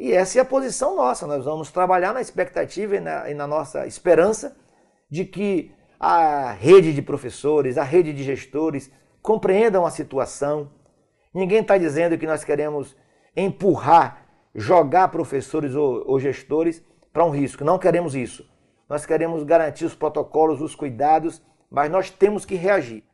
E 0.00 0.14
essa 0.14 0.38
é 0.38 0.40
a 0.40 0.46
posição 0.46 0.96
nossa. 0.96 1.26
Nós 1.26 1.44
vamos 1.44 1.70
trabalhar 1.70 2.14
na 2.14 2.22
expectativa 2.22 2.96
e 2.96 3.00
na, 3.00 3.30
e 3.30 3.34
na 3.34 3.46
nossa 3.46 3.86
esperança 3.86 4.56
de 5.10 5.26
que 5.26 5.70
a 6.00 6.52
rede 6.52 6.94
de 6.94 7.02
professores, 7.02 7.76
a 7.76 7.82
rede 7.82 8.14
de 8.14 8.22
gestores 8.22 8.90
compreendam 9.20 9.84
a 9.84 9.90
situação. 9.90 10.70
Ninguém 11.34 11.60
está 11.60 11.76
dizendo 11.76 12.16
que 12.16 12.26
nós 12.26 12.42
queremos 12.42 12.96
empurrar, 13.36 14.24
jogar 14.54 15.08
professores 15.08 15.74
ou, 15.74 16.02
ou 16.06 16.18
gestores 16.18 16.82
para 17.12 17.26
um 17.26 17.30
risco. 17.30 17.62
Não 17.62 17.78
queremos 17.78 18.14
isso. 18.14 18.48
Nós 18.88 19.04
queremos 19.04 19.42
garantir 19.42 19.84
os 19.84 19.94
protocolos, 19.94 20.62
os 20.62 20.74
cuidados, 20.74 21.42
mas 21.70 21.90
nós 21.90 22.08
temos 22.08 22.46
que 22.46 22.54
reagir. 22.54 23.04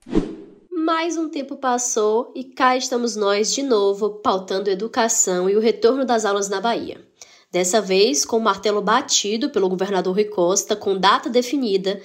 Mais 0.96 1.18
um 1.18 1.28
tempo 1.28 1.56
passou 1.56 2.32
e 2.34 2.42
cá 2.42 2.74
estamos 2.74 3.16
nós 3.16 3.52
de 3.52 3.62
novo, 3.62 4.08
pautando 4.22 4.70
educação 4.70 5.48
e 5.48 5.54
o 5.54 5.60
retorno 5.60 6.06
das 6.06 6.24
aulas 6.24 6.48
na 6.48 6.58
Bahia. 6.58 6.96
Dessa 7.52 7.82
vez 7.82 8.24
com 8.24 8.38
o 8.38 8.40
martelo 8.40 8.80
batido 8.80 9.50
pelo 9.50 9.68
governador 9.68 10.14
Rui 10.14 10.24
Costa, 10.24 10.74
com 10.74 10.96
data 10.96 11.28
definida, 11.28 12.00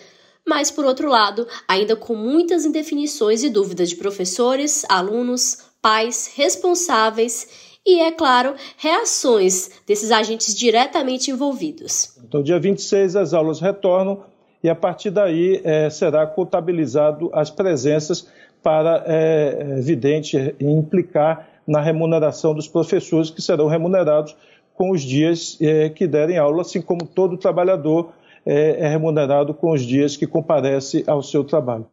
mas 0.46 0.70
por 0.70 0.84
outro 0.84 1.08
lado, 1.08 1.48
ainda 1.70 1.96
com 1.96 2.16
muitas 2.16 2.66
indefinições 2.66 3.44
e 3.44 3.49
dúvidas 3.49 3.91
de 3.91 3.96
professores, 3.96 4.84
alunos, 4.90 5.71
pais, 5.82 6.30
responsáveis 6.35 7.77
e, 7.85 8.02
é 8.02 8.12
claro, 8.12 8.55
reações 8.76 9.71
desses 9.88 10.12
agentes 10.12 10.54
diretamente 10.54 11.32
envolvidos. 11.32 12.18
Então, 12.27 12.44
dia 12.44 12.60
26 12.60 13.16
as 13.16 13.34
aulas 13.34 13.62
retornam 13.62 14.26
e 14.62 14.70
a 14.70 14.76
partir 14.76 15.12
daí 15.12 15.62
é, 15.63 15.90
será 15.90 16.27
contabilizado 16.27 17.30
as 17.34 17.49
presenças 17.49 18.27
para, 18.63 19.03
é, 19.07 19.75
evidente, 19.77 20.55
implicar 20.59 21.47
na 21.67 21.81
remuneração 21.81 22.53
dos 22.53 22.67
professores, 22.67 23.29
que 23.29 23.41
serão 23.41 23.67
remunerados 23.67 24.35
com 24.75 24.91
os 24.91 25.01
dias 25.01 25.57
é, 25.61 25.89
que 25.89 26.07
derem 26.07 26.37
aula, 26.37 26.61
assim 26.61 26.81
como 26.81 27.05
todo 27.05 27.37
trabalhador 27.37 28.12
é, 28.45 28.85
é 28.85 28.87
remunerado 28.87 29.53
com 29.53 29.71
os 29.71 29.81
dias 29.81 30.18
que 30.18 30.26
comparece 30.26 31.03
ao 31.07 31.21
seu 31.21 31.43
trabalho. 31.43 31.85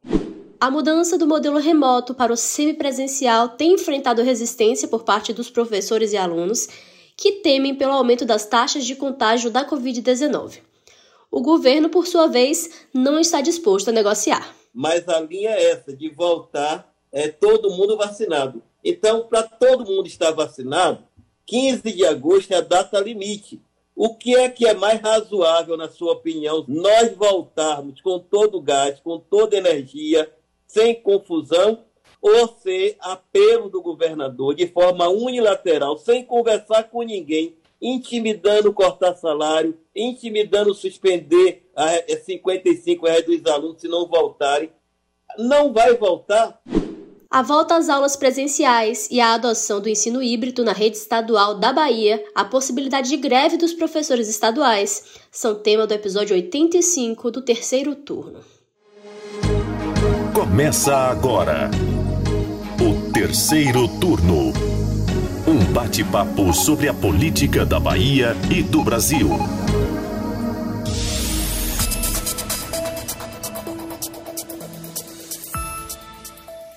A 0.61 0.71
mudança 0.71 1.17
do 1.17 1.27
modelo 1.27 1.59
remoto 1.59 2.15
para 2.15 2.33
o 2.33 2.37
semipresencial 2.37 3.51
tem 3.51 3.75
enfrentado 3.75 4.23
resistência 4.23 4.89
por 4.89 5.05
parte 5.05 5.33
dos 5.33 5.51
professores 5.51 6.13
e 6.13 6.17
alunos 6.17 6.67
que 7.17 7.33
temem 7.43 7.75
pelo 7.75 7.93
aumento 7.93 8.25
das 8.25 8.47
taxas 8.47 8.85
de 8.85 8.97
contágio 8.97 9.51
da 9.51 9.65
Covid-19. 9.65 10.59
O 11.31 11.43
governo, 11.43 11.89
por 11.89 12.07
sua 12.07 12.27
vez, 12.27 12.87
não 12.93 13.21
está 13.21 13.41
disposto 13.41 13.91
a 13.91 13.93
negociar 13.93 14.58
mas 14.73 15.09
a 15.09 15.21
linha 15.21 15.51
é 15.51 15.71
essa, 15.71 15.93
de 15.93 16.09
voltar 16.09 16.95
é, 17.13 17.29
todo 17.29 17.71
mundo 17.71 17.97
vacinado. 17.97 18.63
Então, 18.85 19.27
para 19.27 19.43
todo 19.43 19.85
mundo 19.85 20.07
estar 20.07 20.31
vacinado, 20.31 21.03
15 21.47 21.93
de 21.93 22.05
agosto 22.05 22.53
é 22.53 22.57
a 22.57 22.61
data 22.61 23.01
limite. 23.01 23.61
O 23.97 24.15
que 24.15 24.37
é 24.37 24.49
que 24.49 24.67
é 24.67 24.75
mais 24.75 25.01
razoável, 25.01 25.77
na 25.77 25.89
sua 25.89 26.13
opinião, 26.13 26.65
nós 26.69 27.13
voltarmos 27.17 28.01
com 28.01 28.19
todo 28.19 28.59
o 28.59 28.63
gás, 28.63 29.01
com 29.01 29.19
toda 29.19 29.57
a 29.57 29.59
energia, 29.59 30.33
sem 30.67 30.95
confusão, 30.95 31.85
ou 32.21 32.49
ser 32.63 32.97
apelo 33.01 33.69
do 33.69 33.81
governador 33.81 34.55
de 34.55 34.67
forma 34.67 35.09
unilateral, 35.09 35.97
sem 35.99 36.25
conversar 36.25 36.85
com 36.85 37.03
ninguém, 37.03 37.57
intimidando 37.81 38.73
cortar 38.73 39.15
salário, 39.15 39.79
intimidando 39.95 40.75
suspender 40.75 41.69
a 41.75 42.17
55 42.17 43.07
reais 43.07 43.25
dos 43.25 43.47
alunos 43.47 43.81
se 43.81 43.89
não 43.89 44.07
voltarem. 44.07 44.71
Não 45.39 45.73
vai 45.73 45.95
voltar. 45.95 46.61
A 47.31 47.43
volta 47.43 47.77
às 47.77 47.91
aulas 47.91 48.17
presenciais 48.17 49.07
e 49.11 49.21
a 49.21 49.35
adoção 49.35 49.83
do 49.83 49.89
ensino 49.89 50.23
híbrido 50.23 50.65
na 50.65 50.73
rede 50.73 50.97
estadual 50.97 51.59
da 51.59 51.73
Bahia, 51.75 52.25
a 52.35 52.43
possibilidade 52.43 53.11
de 53.11 53.19
greve 53.19 53.59
dos 53.59 53.75
professores 53.75 54.29
estaduais, 54.29 55.21
são 55.31 55.55
tema 55.55 55.87
do 55.87 55.93
episódio 55.93 56.35
85 56.35 57.31
do 57.31 57.43
terceiro 57.43 57.95
turno. 57.95 58.41
Começa 60.35 60.97
agora 60.97 61.71
o 62.81 63.13
terceiro 63.13 63.87
turno. 64.01 64.53
Bate-papo 65.73 66.53
sobre 66.55 66.89
a 66.89 66.95
política 66.95 67.65
da 67.65 67.79
Bahia 67.79 68.35
e 68.51 68.63
do 68.63 68.83
Brasil. 68.83 69.29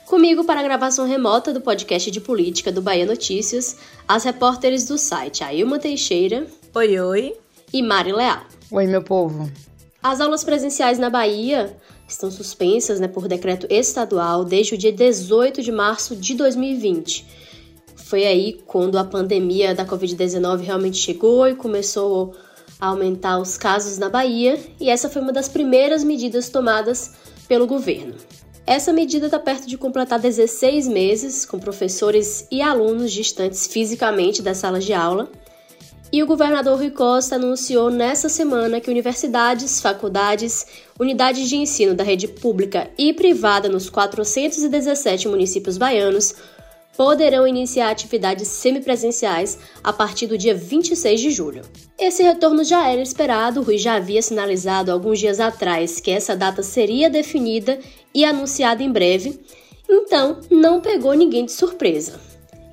Comigo 0.05 0.43
para 0.43 0.59
a 0.59 0.63
gravação 0.63 1.07
remota 1.07 1.53
do 1.53 1.61
podcast 1.61 2.11
de 2.11 2.19
política 2.19 2.69
do 2.69 2.81
Bahia 2.81 3.05
Notícias, 3.05 3.77
as 4.05 4.25
repórteres 4.25 4.85
do 4.85 4.97
site 4.97 5.41
Ailma 5.41 5.79
Teixeira. 5.79 6.45
Oi, 6.75 6.99
oi. 6.99 7.33
E 7.71 7.81
Mari 7.81 8.11
Leal. 8.11 8.43
Oi, 8.69 8.87
meu 8.87 9.01
povo. 9.01 9.49
As 10.03 10.19
aulas 10.19 10.43
presenciais 10.43 10.99
na 10.99 11.09
Bahia 11.09 11.77
estão 12.05 12.29
suspensas 12.29 12.99
né, 12.99 13.07
por 13.07 13.29
decreto 13.29 13.65
estadual 13.69 14.43
desde 14.43 14.75
o 14.75 14.77
dia 14.77 14.91
18 14.91 15.61
de 15.61 15.71
março 15.71 16.13
de 16.13 16.35
2020 16.35 17.40
foi 18.11 18.25
aí 18.25 18.59
quando 18.67 18.97
a 18.97 19.05
pandemia 19.05 19.73
da 19.73 19.85
Covid-19 19.85 20.63
realmente 20.63 20.97
chegou 20.97 21.47
e 21.47 21.55
começou 21.55 22.35
a 22.77 22.87
aumentar 22.87 23.39
os 23.39 23.55
casos 23.55 23.97
na 23.97 24.09
Bahia, 24.09 24.59
e 24.81 24.89
essa 24.89 25.07
foi 25.07 25.21
uma 25.21 25.31
das 25.31 25.47
primeiras 25.47 26.03
medidas 26.03 26.49
tomadas 26.49 27.13
pelo 27.47 27.65
governo. 27.65 28.15
Essa 28.67 28.91
medida 28.91 29.27
está 29.27 29.39
perto 29.39 29.65
de 29.65 29.77
completar 29.77 30.19
16 30.19 30.89
meses, 30.89 31.45
com 31.45 31.57
professores 31.57 32.45
e 32.51 32.61
alunos 32.61 33.13
distantes 33.13 33.65
fisicamente 33.65 34.41
das 34.41 34.57
salas 34.57 34.83
de 34.83 34.93
aula. 34.93 35.31
E 36.11 36.21
o 36.21 36.27
governador 36.27 36.79
Rui 36.79 36.91
Costa 36.91 37.35
anunciou 37.35 37.89
nessa 37.89 38.27
semana 38.27 38.81
que 38.81 38.91
universidades, 38.91 39.79
faculdades, 39.79 40.65
unidades 40.99 41.47
de 41.47 41.55
ensino 41.55 41.95
da 41.95 42.03
rede 42.03 42.27
pública 42.27 42.89
e 42.97 43.13
privada 43.13 43.69
nos 43.69 43.89
417 43.89 45.29
municípios 45.29 45.77
baianos 45.77 46.35
poderão 46.95 47.47
iniciar 47.47 47.89
atividades 47.89 48.47
semipresenciais 48.47 49.57
a 49.83 49.91
partir 49.91 50.27
do 50.27 50.37
dia 50.37 50.53
26 50.53 51.19
de 51.19 51.31
julho. 51.31 51.61
Esse 51.97 52.23
retorno 52.23 52.63
já 52.63 52.89
era 52.89 53.01
esperado, 53.01 53.61
Rui 53.61 53.77
já 53.77 53.95
havia 53.95 54.21
sinalizado 54.21 54.91
alguns 54.91 55.19
dias 55.19 55.39
atrás 55.39 55.99
que 55.99 56.11
essa 56.11 56.35
data 56.35 56.63
seria 56.63 57.09
definida 57.09 57.79
e 58.13 58.25
anunciada 58.25 58.83
em 58.83 58.91
breve, 58.91 59.39
então 59.89 60.39
não 60.49 60.81
pegou 60.81 61.13
ninguém 61.13 61.45
de 61.45 61.51
surpresa. 61.51 62.19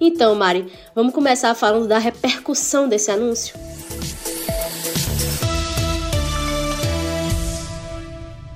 Então, 0.01 0.35
Mari, 0.35 0.71
vamos 0.95 1.13
começar 1.13 1.55
falando 1.55 1.89
da 1.89 1.99
repercussão 1.99 2.89
desse 2.89 3.11
anúncio? 3.11 3.59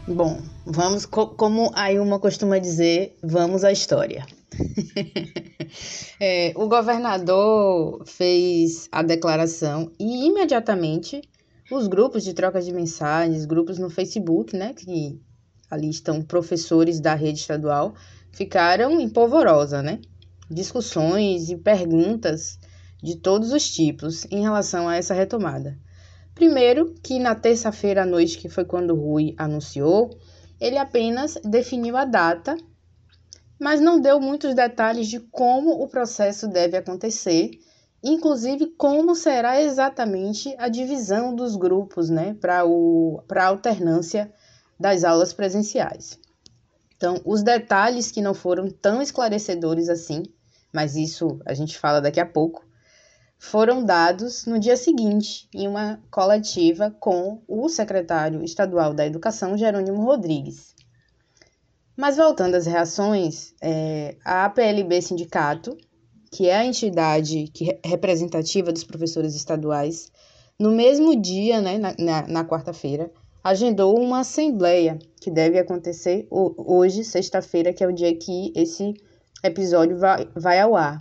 Bom, 0.06 0.40
vamos, 0.64 1.06
como 1.06 1.70
a 1.74 1.92
Ilma 1.92 2.18
costuma 2.18 2.58
dizer, 2.58 3.16
vamos 3.22 3.64
à 3.64 3.72
história. 3.72 4.24
é, 6.20 6.52
o 6.54 6.68
governador 6.68 8.04
fez 8.06 8.88
a 8.92 9.02
declaração 9.02 9.90
e 9.98 10.26
imediatamente 10.26 11.22
os 11.70 11.86
grupos 11.86 12.24
de 12.24 12.34
troca 12.34 12.60
de 12.60 12.72
mensagens, 12.72 13.44
grupos 13.44 13.78
no 13.78 13.88
Facebook, 13.88 14.56
né, 14.56 14.74
que 14.74 15.20
ali 15.70 15.88
estão 15.88 16.20
professores 16.20 17.00
da 17.00 17.14
rede 17.14 17.40
estadual, 17.40 17.94
ficaram 18.30 19.00
em 19.00 19.08
polvorosa, 19.08 19.82
né? 19.82 20.00
Discussões 20.50 21.48
e 21.48 21.56
perguntas 21.56 22.58
de 23.02 23.16
todos 23.16 23.52
os 23.52 23.70
tipos 23.70 24.26
em 24.30 24.42
relação 24.42 24.86
a 24.86 24.96
essa 24.96 25.14
retomada. 25.14 25.78
Primeiro, 26.34 26.94
que 27.02 27.18
na 27.18 27.34
terça-feira 27.34 28.02
à 28.02 28.06
noite, 28.06 28.36
que 28.36 28.48
foi 28.48 28.64
quando 28.64 28.94
Rui 28.94 29.34
anunciou, 29.38 30.10
ele 30.60 30.76
apenas 30.76 31.38
definiu 31.42 31.96
a 31.96 32.04
data 32.04 32.56
mas 33.62 33.80
não 33.80 34.00
deu 34.00 34.18
muitos 34.18 34.56
detalhes 34.56 35.06
de 35.06 35.20
como 35.20 35.80
o 35.80 35.86
processo 35.86 36.48
deve 36.48 36.76
acontecer, 36.76 37.52
inclusive 38.02 38.66
como 38.76 39.14
será 39.14 39.62
exatamente 39.62 40.52
a 40.58 40.68
divisão 40.68 41.32
dos 41.32 41.54
grupos 41.54 42.10
né, 42.10 42.34
para 42.40 42.64
a 42.64 43.46
alternância 43.46 44.32
das 44.80 45.04
aulas 45.04 45.32
presenciais. 45.32 46.18
Então, 46.96 47.20
os 47.24 47.44
detalhes 47.44 48.10
que 48.10 48.20
não 48.20 48.34
foram 48.34 48.68
tão 48.68 49.00
esclarecedores 49.00 49.88
assim, 49.88 50.24
mas 50.72 50.96
isso 50.96 51.40
a 51.46 51.54
gente 51.54 51.78
fala 51.78 52.00
daqui 52.00 52.18
a 52.18 52.26
pouco, 52.26 52.66
foram 53.38 53.84
dados 53.84 54.44
no 54.44 54.58
dia 54.58 54.76
seguinte, 54.76 55.48
em 55.54 55.68
uma 55.68 56.02
coletiva 56.10 56.90
com 56.98 57.40
o 57.46 57.68
secretário 57.68 58.42
estadual 58.42 58.92
da 58.92 59.06
Educação, 59.06 59.56
Jerônimo 59.56 60.02
Rodrigues. 60.02 60.74
Mas 61.96 62.16
voltando 62.16 62.54
às 62.54 62.66
reações, 62.66 63.54
é, 63.62 64.16
a 64.24 64.46
APLB 64.46 65.02
Sindicato, 65.02 65.76
que 66.30 66.48
é 66.48 66.56
a 66.56 66.64
entidade 66.64 67.48
que, 67.52 67.78
representativa 67.84 68.72
dos 68.72 68.84
professores 68.84 69.34
estaduais, 69.34 70.10
no 70.58 70.70
mesmo 70.70 71.14
dia, 71.14 71.60
né, 71.60 71.78
na, 71.78 71.94
na, 71.98 72.26
na 72.26 72.44
quarta-feira, 72.44 73.10
agendou 73.44 73.98
uma 73.98 74.20
assembleia 74.20 74.98
que 75.20 75.30
deve 75.30 75.58
acontecer 75.58 76.26
hoje, 76.30 77.04
sexta-feira, 77.04 77.72
que 77.72 77.82
é 77.82 77.86
o 77.86 77.92
dia 77.92 78.16
que 78.16 78.52
esse 78.56 78.94
episódio 79.42 79.98
vai, 79.98 80.28
vai 80.34 80.60
ao 80.60 80.76
ar. 80.76 80.98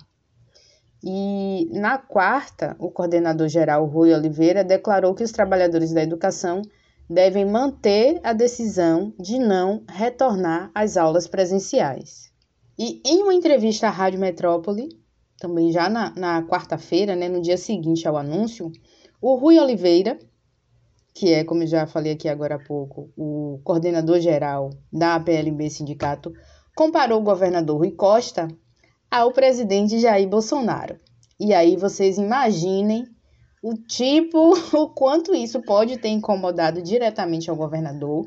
E 1.03 1.67
na 1.71 1.97
quarta, 1.97 2.75
o 2.79 2.91
coordenador 2.91 3.47
geral 3.47 3.85
Rui 3.85 4.13
Oliveira 4.13 4.63
declarou 4.63 5.15
que 5.15 5.23
os 5.23 5.31
trabalhadores 5.31 5.93
da 5.93 6.03
educação 6.03 6.61
devem 7.11 7.45
manter 7.45 8.21
a 8.23 8.31
decisão 8.31 9.13
de 9.19 9.37
não 9.37 9.83
retornar 9.89 10.71
às 10.73 10.95
aulas 10.95 11.27
presenciais. 11.27 12.31
E 12.79 13.01
em 13.05 13.21
uma 13.21 13.33
entrevista 13.33 13.87
à 13.87 13.89
Rádio 13.89 14.17
Metrópole, 14.17 14.97
também 15.37 15.73
já 15.73 15.89
na, 15.89 16.13
na 16.15 16.41
quarta-feira, 16.43 17.13
né, 17.13 17.27
no 17.27 17.41
dia 17.41 17.57
seguinte 17.57 18.07
ao 18.07 18.15
anúncio, 18.15 18.71
o 19.21 19.35
Rui 19.35 19.59
Oliveira, 19.59 20.17
que 21.13 21.33
é, 21.33 21.43
como 21.43 21.67
já 21.67 21.85
falei 21.85 22.13
aqui 22.13 22.29
agora 22.29 22.55
há 22.55 22.59
pouco, 22.59 23.11
o 23.17 23.59
coordenador 23.61 24.21
geral 24.21 24.69
da 24.91 25.15
APLB 25.15 25.69
Sindicato, 25.69 26.31
comparou 26.73 27.19
o 27.19 27.23
governador 27.23 27.77
Rui 27.77 27.91
Costa 27.91 28.47
ao 29.09 29.33
presidente 29.33 29.99
Jair 29.99 30.29
Bolsonaro. 30.29 30.95
E 31.37 31.53
aí 31.53 31.75
vocês 31.75 32.17
imaginem 32.17 33.05
o 33.61 33.75
tipo, 33.75 34.53
o 34.75 34.89
quanto 34.89 35.35
isso 35.35 35.61
pode 35.61 35.97
ter 35.97 36.09
incomodado 36.09 36.81
diretamente 36.81 37.49
ao 37.49 37.55
governador. 37.55 38.25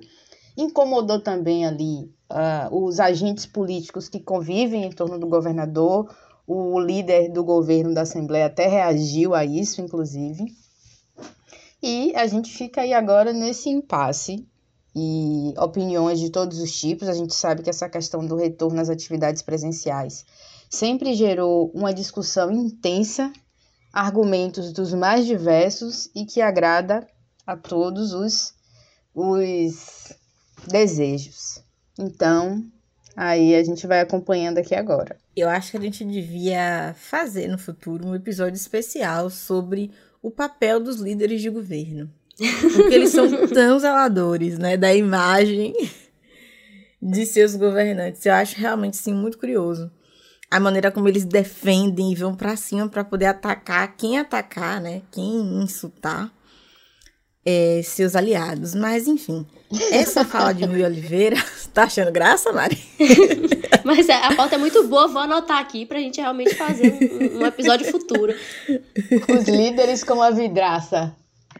Incomodou 0.56 1.20
também 1.20 1.66
ali 1.66 2.04
uh, 2.30 2.84
os 2.84 3.00
agentes 3.00 3.44
políticos 3.44 4.08
que 4.08 4.20
convivem 4.20 4.84
em 4.84 4.92
torno 4.92 5.18
do 5.18 5.26
governador. 5.26 6.14
O 6.46 6.78
líder 6.78 7.30
do 7.32 7.42
governo 7.42 7.94
da 7.94 8.02
Assembleia 8.02 8.46
até 8.46 8.68
reagiu 8.68 9.34
a 9.34 9.44
isso, 9.44 9.80
inclusive. 9.80 10.54
E 11.82 12.14
a 12.14 12.26
gente 12.26 12.50
fica 12.50 12.82
aí 12.82 12.92
agora 12.92 13.32
nesse 13.32 13.68
impasse 13.68 14.46
e 14.94 15.52
opiniões 15.58 16.20
de 16.20 16.30
todos 16.30 16.58
os 16.60 16.78
tipos. 16.78 17.08
A 17.08 17.12
gente 17.12 17.34
sabe 17.34 17.62
que 17.62 17.70
essa 17.70 17.88
questão 17.88 18.24
do 18.24 18.36
retorno 18.36 18.80
às 18.80 18.88
atividades 18.88 19.42
presenciais 19.42 20.24
sempre 20.70 21.14
gerou 21.14 21.70
uma 21.74 21.92
discussão 21.92 22.50
intensa, 22.50 23.32
argumentos 23.94 24.72
dos 24.72 24.92
mais 24.92 25.24
diversos 25.24 26.10
e 26.16 26.26
que 26.26 26.40
agrada 26.40 27.06
a 27.46 27.56
todos 27.56 28.12
os, 28.12 28.52
os 29.14 30.12
desejos. 30.66 31.62
Então, 31.96 32.64
aí 33.14 33.54
a 33.54 33.62
gente 33.62 33.86
vai 33.86 34.00
acompanhando 34.00 34.58
aqui 34.58 34.74
agora. 34.74 35.16
Eu 35.36 35.48
acho 35.48 35.70
que 35.70 35.76
a 35.76 35.80
gente 35.80 36.04
devia 36.04 36.92
fazer 36.98 37.46
no 37.46 37.56
futuro 37.56 38.04
um 38.04 38.16
episódio 38.16 38.56
especial 38.56 39.30
sobre 39.30 39.92
o 40.20 40.28
papel 40.28 40.80
dos 40.80 40.96
líderes 40.96 41.40
de 41.40 41.48
governo. 41.48 42.10
Porque 42.72 42.94
eles 42.94 43.10
são 43.10 43.28
tão 43.46 43.78
zeladores, 43.78 44.58
né, 44.58 44.76
da 44.76 44.92
imagem 44.92 45.72
de 47.00 47.24
seus 47.26 47.54
governantes. 47.54 48.26
Eu 48.26 48.34
acho 48.34 48.58
realmente, 48.58 48.96
sim, 48.96 49.14
muito 49.14 49.38
curioso 49.38 49.88
a 50.54 50.60
maneira 50.60 50.92
como 50.92 51.08
eles 51.08 51.24
defendem 51.24 52.12
e 52.12 52.14
vão 52.14 52.32
para 52.32 52.54
cima 52.54 52.88
para 52.88 53.02
poder 53.02 53.26
atacar 53.26 53.96
quem 53.96 54.20
atacar, 54.20 54.80
né? 54.80 55.02
Quem 55.10 55.60
insultar 55.60 56.30
é, 57.44 57.80
seus 57.82 58.14
aliados. 58.14 58.72
Mas, 58.72 59.08
enfim, 59.08 59.44
essa 59.90 60.24
fala 60.24 60.52
de 60.52 60.64
Rui 60.64 60.84
Oliveira, 60.84 61.36
tá 61.74 61.82
achando 61.82 62.12
graça, 62.12 62.52
Mari? 62.52 62.78
Mas 63.82 64.08
é, 64.08 64.14
a 64.14 64.32
pauta 64.36 64.54
é 64.54 64.58
muito 64.58 64.86
boa, 64.86 65.08
vou 65.08 65.22
anotar 65.22 65.58
aqui 65.58 65.84
pra 65.84 65.98
gente 65.98 66.20
realmente 66.20 66.54
fazer 66.54 66.92
um, 66.92 67.40
um 67.40 67.46
episódio 67.46 67.90
futuro. 67.90 68.32
Os 69.36 69.48
líderes 69.48 70.04
com 70.04 70.22
a 70.22 70.30
vidraça. 70.30 71.12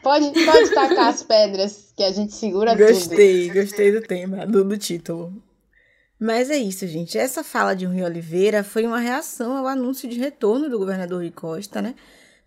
Pode, 0.04 0.30
pode 0.30 0.70
tacar 0.70 1.08
as 1.08 1.24
pedras, 1.24 1.92
que 1.96 2.04
a 2.04 2.12
gente 2.12 2.32
segura 2.32 2.76
gostei, 2.76 2.92
tudo. 2.92 3.08
Gostei, 3.08 3.50
gostei 3.50 3.92
do 3.92 4.00
tema, 4.02 4.46
do, 4.46 4.62
do 4.62 4.78
título. 4.78 5.32
Mas 6.18 6.50
é 6.50 6.56
isso, 6.56 6.86
gente. 6.86 7.18
Essa 7.18 7.42
fala 7.42 7.74
de 7.74 7.84
Rui 7.84 8.02
Oliveira 8.02 8.62
foi 8.62 8.86
uma 8.86 8.98
reação 8.98 9.56
ao 9.56 9.66
anúncio 9.66 10.08
de 10.08 10.18
retorno 10.18 10.70
do 10.70 10.78
governador 10.78 11.18
Rui 11.18 11.30
Costa, 11.30 11.82
né? 11.82 11.94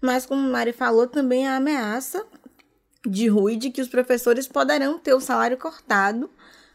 Mas, 0.02 0.26
como 0.26 0.42
Mari 0.50 0.74
falou, 0.74 1.08
também 1.08 1.48
a 1.48 1.58
ameaça 1.58 2.26
de 3.06 3.28
Rui 3.28 3.56
de 3.56 3.70
que 3.70 3.82
os 3.82 3.88
professores 3.88 4.48
poderão 4.48 5.00
ter 5.00 5.14
o 5.14 5.20
salário 5.20 5.58
cortado 5.58 6.30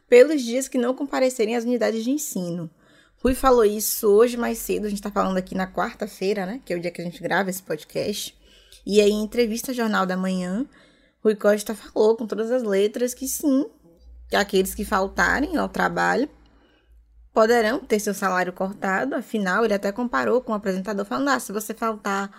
pelos 0.08 0.42
dias 0.42 0.68
que 0.68 0.78
não 0.78 0.94
comparecerem 0.94 1.56
às 1.56 1.64
unidades 1.64 2.04
de 2.04 2.10
ensino. 2.10 2.70
Rui 3.22 3.34
falou 3.34 3.64
isso 3.64 4.08
hoje 4.08 4.36
mais 4.36 4.58
cedo, 4.58 4.86
a 4.86 4.88
gente 4.88 4.98
está 4.98 5.10
falando 5.10 5.36
aqui 5.36 5.54
na 5.54 5.70
quarta-feira, 5.72 6.44
né? 6.44 6.60
Que 6.64 6.72
é 6.72 6.76
o 6.76 6.80
dia 6.80 6.90
que 6.90 7.00
a 7.00 7.04
gente 7.04 7.22
grava 7.22 7.48
esse 7.48 7.62
podcast. 7.62 8.36
E 8.84 9.00
aí, 9.00 9.10
em 9.10 9.22
entrevista 9.22 9.70
ao 9.70 9.76
Jornal 9.76 10.04
da 10.04 10.16
Manhã, 10.16 10.66
Rui 11.22 11.36
Costa 11.36 11.74
falou 11.74 12.16
com 12.16 12.26
todas 12.26 12.50
as 12.50 12.64
letras 12.64 13.14
que 13.14 13.28
sim, 13.28 13.66
que 14.28 14.36
aqueles 14.36 14.74
que 14.74 14.84
faltarem 14.84 15.56
ao 15.56 15.68
trabalho 15.68 16.28
poderão 17.32 17.80
ter 17.80 17.98
seu 17.98 18.14
salário 18.14 18.52
cortado, 18.52 19.14
afinal, 19.14 19.64
ele 19.64 19.74
até 19.74 19.90
comparou 19.90 20.40
com 20.40 20.52
o 20.52 20.54
apresentador, 20.54 21.04
falando: 21.04 21.28
ah, 21.28 21.40
se 21.40 21.52
você 21.52 21.72
faltar, 21.74 22.30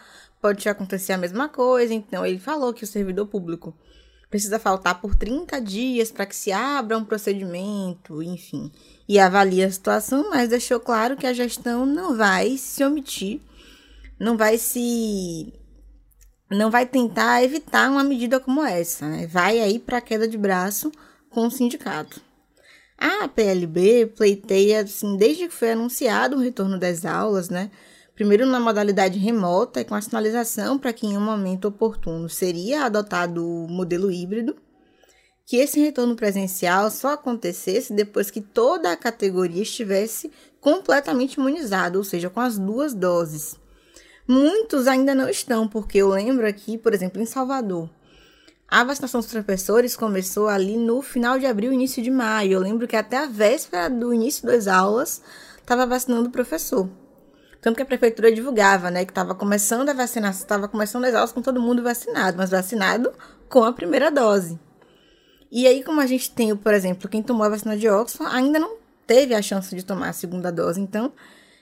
pode 0.42 0.62
te 0.62 0.70
acontecer 0.70 1.14
a 1.14 1.18
mesma 1.18 1.50
coisa. 1.50 1.94
Então, 1.94 2.26
ele 2.26 2.40
falou 2.40 2.74
que 2.74 2.84
o 2.84 2.88
servidor 2.88 3.28
público 3.28 3.76
precisa 4.30 4.58
faltar 4.58 5.00
por 5.00 5.16
30 5.16 5.62
dias 5.62 6.12
para 6.12 6.26
que 6.26 6.36
se 6.36 6.52
abra 6.52 6.98
um 6.98 7.06
procedimento, 7.06 8.22
enfim, 8.22 8.72
e 9.08 9.20
avalie 9.20 9.64
a 9.64 9.72
situação, 9.72 10.30
mas 10.32 10.50
deixou 10.50 10.80
claro 10.80 11.16
que 11.16 11.28
a 11.28 11.34
gestão 11.34 11.86
não 11.86 12.18
vai 12.18 12.58
se 12.58 12.84
omitir, 12.84 13.42
não 14.20 14.36
vai 14.36 14.58
se. 14.58 15.54
não 16.50 16.72
vai 16.72 16.86
tentar 16.86 17.44
evitar 17.44 17.92
uma 17.92 18.04
medida 18.04 18.40
como 18.40 18.64
essa, 18.64 19.08
né? 19.08 19.28
vai 19.28 19.60
aí 19.60 19.78
para 19.78 20.00
a 20.00 20.02
queda 20.02 20.28
de 20.28 20.38
braço 20.38 20.92
com 21.30 21.46
o 21.46 21.52
sindicato. 21.52 22.20
A 22.98 23.28
PLB 23.28 24.08
pleiteia, 24.08 24.82
assim, 24.82 25.18
desde 25.18 25.48
que 25.48 25.54
foi 25.54 25.72
anunciado 25.72 26.36
o 26.36 26.40
retorno 26.40 26.78
das 26.78 27.06
aulas, 27.06 27.50
né? 27.50 27.72
Primeiro 28.16 28.46
na 28.46 28.60
modalidade 28.60 29.18
remota 29.18 29.82
e 29.82 29.86
com 29.86 29.96
a 29.96 30.02
sinalização 30.02 30.78
para 30.78 30.94
que 30.94 31.08
em 31.08 31.18
um 31.18 31.22
momento 31.22 31.68
oportuno 31.68 32.30
seria 32.30 32.86
adotado 32.86 33.44
o 33.44 33.68
modelo 33.68 34.12
híbrido, 34.12 34.56
que 35.46 35.58
esse 35.58 35.80
retorno 35.80 36.16
presencial 36.16 36.90
só 36.92 37.14
acontecesse 37.14 37.92
depois 37.92 38.30
que 38.30 38.40
toda 38.40 38.92
a 38.92 38.98
categoria 38.98 39.64
estivesse 39.64 40.32
completamente 40.62 41.34
imunizada, 41.34 41.98
ou 41.98 42.04
seja, 42.04 42.30
com 42.30 42.40
as 42.40 42.58
duas 42.58 42.94
doses. 42.94 43.60
Muitos 44.28 44.88
ainda 44.88 45.14
não 45.14 45.28
estão, 45.28 45.68
porque 45.68 45.98
eu 45.98 46.10
lembro 46.10 46.48
aqui, 46.48 46.78
por 46.78 46.94
exemplo, 46.94 47.22
em 47.22 47.26
Salvador, 47.26 47.90
a 48.68 48.84
vacinação 48.84 49.20
dos 49.20 49.30
professores 49.30 49.96
começou 49.96 50.48
ali 50.48 50.78
no 50.78 51.02
final 51.02 51.38
de 51.38 51.46
abril, 51.46 51.72
início 51.72 52.02
de 52.02 52.10
maio. 52.10 52.54
Eu 52.54 52.60
lembro 52.60 52.88
que 52.88 52.96
até 52.96 53.18
a 53.18 53.28
véspera 53.28 53.90
do 53.90 54.14
início 54.14 54.46
das 54.46 54.68
aulas 54.68 55.22
estava 55.60 55.86
vacinando 55.86 56.30
o 56.30 56.32
professor. 56.32 56.90
Tanto 57.62 57.78
que 57.78 57.82
a 57.82 57.86
prefeitura 57.86 58.32
divulgava, 58.32 58.92
né, 58.92 59.06
que 59.06 59.12
estava 59.12 59.34
começando 59.34 59.90
a 59.90 59.94
vacinação, 59.94 60.42
estava 60.42 60.68
começando 60.68 61.06
as 61.06 61.16
aulas 61.16 61.32
com 61.32 61.42
todo 61.42 61.62
mundo 61.62 61.82
vacinado, 61.82 62.36
mas 62.36 62.50
vacinado 62.50 63.14
com 63.48 63.64
a 63.64 63.72
primeira 63.72 64.12
dose. 64.12 64.60
E 65.50 65.68
aí, 65.68 65.84
como 65.84 66.02
a 66.02 66.08
gente 66.08 66.32
tem, 66.32 66.56
por 66.56 66.74
exemplo, 66.74 67.08
quem 67.08 67.24
tomou 67.24 67.46
a 67.46 67.50
vacina 67.50 67.78
de 67.78 67.88
Oxford 67.88 68.36
ainda 68.36 68.60
não 68.60 68.76
teve 69.06 69.36
a 69.36 69.42
chance 69.42 69.74
de 69.76 69.86
tomar 69.86 70.10
a 70.10 70.14
segunda 70.14 70.52
dose, 70.52 70.82
então 70.82 71.14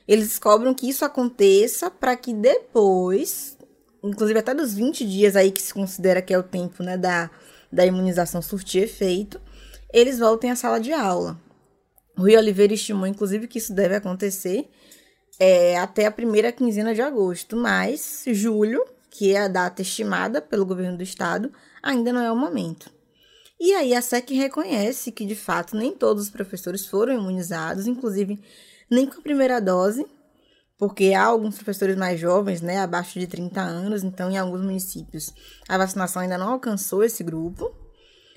eles 0.07 0.39
cobram 0.39 0.73
que 0.73 0.89
isso 0.89 1.05
aconteça 1.05 1.91
para 1.91 2.15
que 2.15 2.33
depois 2.33 3.57
inclusive 4.03 4.39
até 4.39 4.53
dos 4.53 4.73
20 4.73 5.05
dias 5.05 5.35
aí 5.35 5.51
que 5.51 5.61
se 5.61 5.73
considera 5.73 6.21
que 6.21 6.33
é 6.33 6.37
o 6.37 6.43
tempo 6.43 6.83
né, 6.83 6.97
da, 6.97 7.29
da 7.71 7.85
imunização 7.85 8.41
surtir 8.41 8.83
efeito, 8.83 9.39
eles 9.93 10.19
voltem 10.19 10.51
à 10.51 10.55
sala 10.55 10.79
de 10.79 10.91
aula. 10.91 11.39
Rui 12.17 12.35
Oliveira 12.35 12.73
estimou, 12.73 13.07
inclusive, 13.07 13.47
que 13.47 13.57
isso 13.57 13.73
deve 13.73 13.95
acontecer 13.95 14.69
é, 15.39 15.77
até 15.77 16.05
a 16.05 16.11
primeira 16.11 16.51
quinzena 16.51 16.93
de 16.93 17.01
agosto, 17.01 17.55
mas 17.55 18.23
julho, 18.27 18.85
que 19.09 19.33
é 19.33 19.39
a 19.39 19.47
data 19.47 19.81
estimada 19.81 20.41
pelo 20.41 20.65
governo 20.65 20.97
do 20.97 21.03
estado, 21.03 21.51
ainda 21.81 22.13
não 22.13 22.21
é 22.21 22.31
o 22.31 22.35
momento. 22.35 22.91
E 23.59 23.73
aí 23.73 23.93
a 23.93 24.01
SEC 24.01 24.31
reconhece 24.31 25.11
que, 25.11 25.25
de 25.25 25.35
fato, 25.35 25.75
nem 25.75 25.91
todos 25.93 26.23
os 26.23 26.29
professores 26.29 26.85
foram 26.85 27.13
imunizados, 27.13 27.87
inclusive 27.87 28.39
nem 28.89 29.05
com 29.05 29.19
a 29.19 29.23
primeira 29.23 29.59
dose, 29.59 30.05
porque 30.81 31.13
há 31.13 31.25
alguns 31.25 31.57
professores 31.57 31.95
mais 31.95 32.19
jovens, 32.19 32.59
né, 32.59 32.79
abaixo 32.79 33.19
de 33.19 33.27
30 33.27 33.61
anos, 33.61 34.03
então 34.03 34.31
em 34.31 34.37
alguns 34.39 34.61
municípios 34.61 35.31
a 35.69 35.77
vacinação 35.77 36.23
ainda 36.23 36.39
não 36.39 36.53
alcançou 36.53 37.03
esse 37.03 37.23
grupo, 37.23 37.71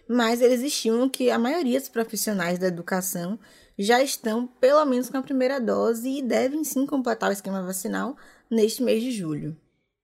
mas 0.07 0.43
eles 0.43 0.61
estimam 0.61 1.09
que 1.09 1.31
a 1.31 1.39
maioria 1.39 1.81
dos 1.81 1.89
profissionais 1.89 2.59
da 2.59 2.67
educação 2.67 3.39
já 3.79 4.03
estão 4.03 4.47
pelo 4.47 4.85
menos 4.85 5.09
com 5.09 5.17
a 5.17 5.23
primeira 5.23 5.59
dose 5.59 6.19
e 6.19 6.21
devem 6.21 6.63
sim 6.65 6.85
completar 6.85 7.31
o 7.31 7.33
esquema 7.33 7.63
vacinal 7.63 8.15
neste 8.51 8.83
mês 8.83 9.03
de 9.03 9.11
julho. 9.11 9.57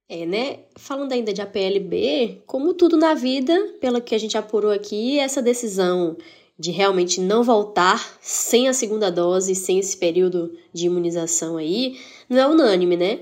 É, 0.08 0.24
né? 0.24 0.60
Falando 0.78 1.12
ainda 1.12 1.34
de 1.34 1.42
APLB, 1.42 2.42
como 2.46 2.72
tudo 2.72 2.96
na 2.96 3.12
vida, 3.12 3.54
pelo 3.82 4.00
que 4.00 4.14
a 4.14 4.18
gente 4.18 4.38
apurou 4.38 4.72
aqui, 4.72 5.18
essa 5.20 5.42
decisão 5.42 6.16
de 6.60 6.70
realmente 6.70 7.22
não 7.22 7.42
voltar 7.42 8.18
sem 8.20 8.68
a 8.68 8.74
segunda 8.74 9.10
dose, 9.10 9.54
sem 9.54 9.78
esse 9.78 9.96
período 9.96 10.52
de 10.74 10.84
imunização 10.84 11.56
aí, 11.56 11.98
não 12.28 12.38
é 12.38 12.46
unânime, 12.46 12.98
né? 12.98 13.20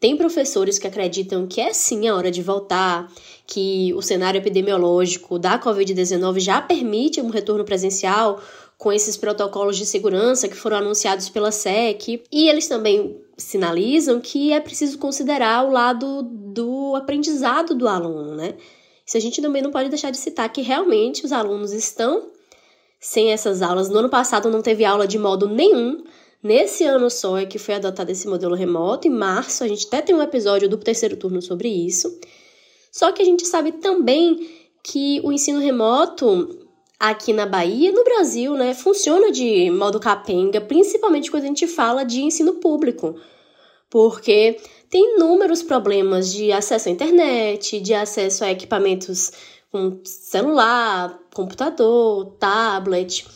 Tem 0.00 0.16
professores 0.16 0.76
que 0.76 0.88
acreditam 0.88 1.46
que 1.46 1.60
é 1.60 1.72
sim 1.72 2.08
a 2.08 2.16
hora 2.16 2.32
de 2.32 2.42
voltar, 2.42 3.08
que 3.46 3.94
o 3.94 4.02
cenário 4.02 4.38
epidemiológico 4.38 5.38
da 5.38 5.56
Covid-19 5.56 6.40
já 6.40 6.60
permite 6.60 7.20
um 7.20 7.28
retorno 7.28 7.64
presencial 7.64 8.42
com 8.76 8.92
esses 8.92 9.16
protocolos 9.16 9.76
de 9.76 9.86
segurança 9.86 10.48
que 10.48 10.56
foram 10.56 10.78
anunciados 10.78 11.28
pela 11.28 11.52
SEC, 11.52 12.24
e 12.32 12.48
eles 12.48 12.66
também 12.66 13.20
sinalizam 13.36 14.20
que 14.20 14.52
é 14.52 14.58
preciso 14.58 14.98
considerar 14.98 15.64
o 15.64 15.70
lado 15.70 16.24
do 16.24 16.96
aprendizado 16.96 17.72
do 17.72 17.86
aluno, 17.86 18.34
né? 18.34 18.54
Isso 19.06 19.16
a 19.16 19.20
gente 19.20 19.40
também 19.40 19.62
não 19.62 19.70
pode 19.70 19.90
deixar 19.90 20.10
de 20.10 20.18
citar 20.18 20.52
que 20.52 20.60
realmente 20.60 21.24
os 21.24 21.30
alunos 21.30 21.72
estão 21.72 22.30
sem 23.00 23.32
essas 23.32 23.62
aulas. 23.62 23.88
No 23.88 24.00
ano 24.00 24.10
passado 24.10 24.50
não 24.50 24.60
teve 24.60 24.84
aula 24.84 25.06
de 25.06 25.18
modo 25.18 25.48
nenhum. 25.48 26.04
Nesse 26.42 26.84
ano 26.84 27.10
só 27.10 27.38
é 27.38 27.46
que 27.46 27.58
foi 27.58 27.74
adotado 27.74 28.12
esse 28.12 28.28
modelo 28.28 28.54
remoto. 28.54 29.08
Em 29.08 29.10
março, 29.10 29.64
a 29.64 29.68
gente 29.68 29.86
até 29.86 30.02
tem 30.02 30.14
um 30.14 30.22
episódio 30.22 30.68
do 30.68 30.76
terceiro 30.76 31.16
turno 31.16 31.40
sobre 31.40 31.68
isso. 31.68 32.20
Só 32.92 33.10
que 33.12 33.22
a 33.22 33.24
gente 33.24 33.46
sabe 33.46 33.72
também 33.72 34.48
que 34.82 35.20
o 35.24 35.32
ensino 35.32 35.60
remoto 35.60 36.66
aqui 36.98 37.32
na 37.32 37.46
Bahia, 37.46 37.92
no 37.92 38.04
Brasil, 38.04 38.54
né, 38.54 38.74
funciona 38.74 39.30
de 39.32 39.70
modo 39.70 39.98
capenga, 39.98 40.60
principalmente 40.60 41.30
quando 41.30 41.44
a 41.44 41.46
gente 41.46 41.66
fala 41.66 42.04
de 42.04 42.20
ensino 42.22 42.54
público. 42.54 43.16
Porque 43.88 44.58
tem 44.90 45.16
inúmeros 45.16 45.62
problemas 45.62 46.32
de 46.32 46.52
acesso 46.52 46.88
à 46.88 46.92
internet, 46.92 47.80
de 47.80 47.94
acesso 47.94 48.44
a 48.44 48.50
equipamentos 48.50 49.32
com 49.70 50.00
celular, 50.04 51.18
computador, 51.34 52.36
tablet. 52.38 53.26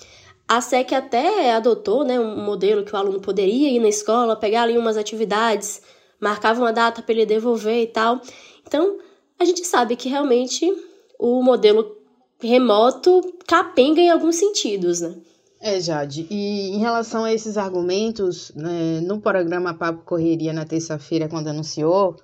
A 0.47 0.61
SEC 0.61 0.93
até 0.93 1.53
adotou 1.55 2.05
né, 2.05 2.19
um 2.21 2.45
modelo 2.45 2.85
que 2.85 2.93
o 2.93 2.97
aluno 2.97 3.21
poderia 3.21 3.71
ir 3.71 3.81
na 3.81 3.89
escola, 3.89 4.37
pegar 4.37 4.63
ali 4.63 4.77
umas 4.77 4.97
atividades, 4.97 5.81
marcava 6.21 6.61
uma 6.61 6.73
data 6.73 7.03
para 7.03 7.15
ele 7.15 7.27
devolver 7.27 7.83
e 7.83 7.87
tal. 7.87 8.21
Então, 8.67 8.99
a 9.39 9.45
gente 9.45 9.65
sabe 9.65 9.97
que 9.97 10.09
realmente 10.09 10.71
o 11.19 11.43
modelo 11.43 11.97
remoto 12.41 13.21
capenga 13.47 14.01
em 14.01 14.11
alguns 14.11 14.37
sentidos, 14.37 15.01
né? 15.01 15.15
É, 15.61 15.81
Jade. 15.81 16.27
E 16.29 16.73
em 16.75 16.79
relação 16.79 17.25
a 17.25 17.33
esses 17.33 17.57
argumentos, 17.57 18.53
né, 18.55 19.01
no 19.01 19.19
programa 19.19 19.73
Papo 19.73 20.05
Correria 20.05 20.53
na 20.53 20.67
terça-feira, 20.67 21.27
quando 21.27 21.49
anunciou, 21.49 22.17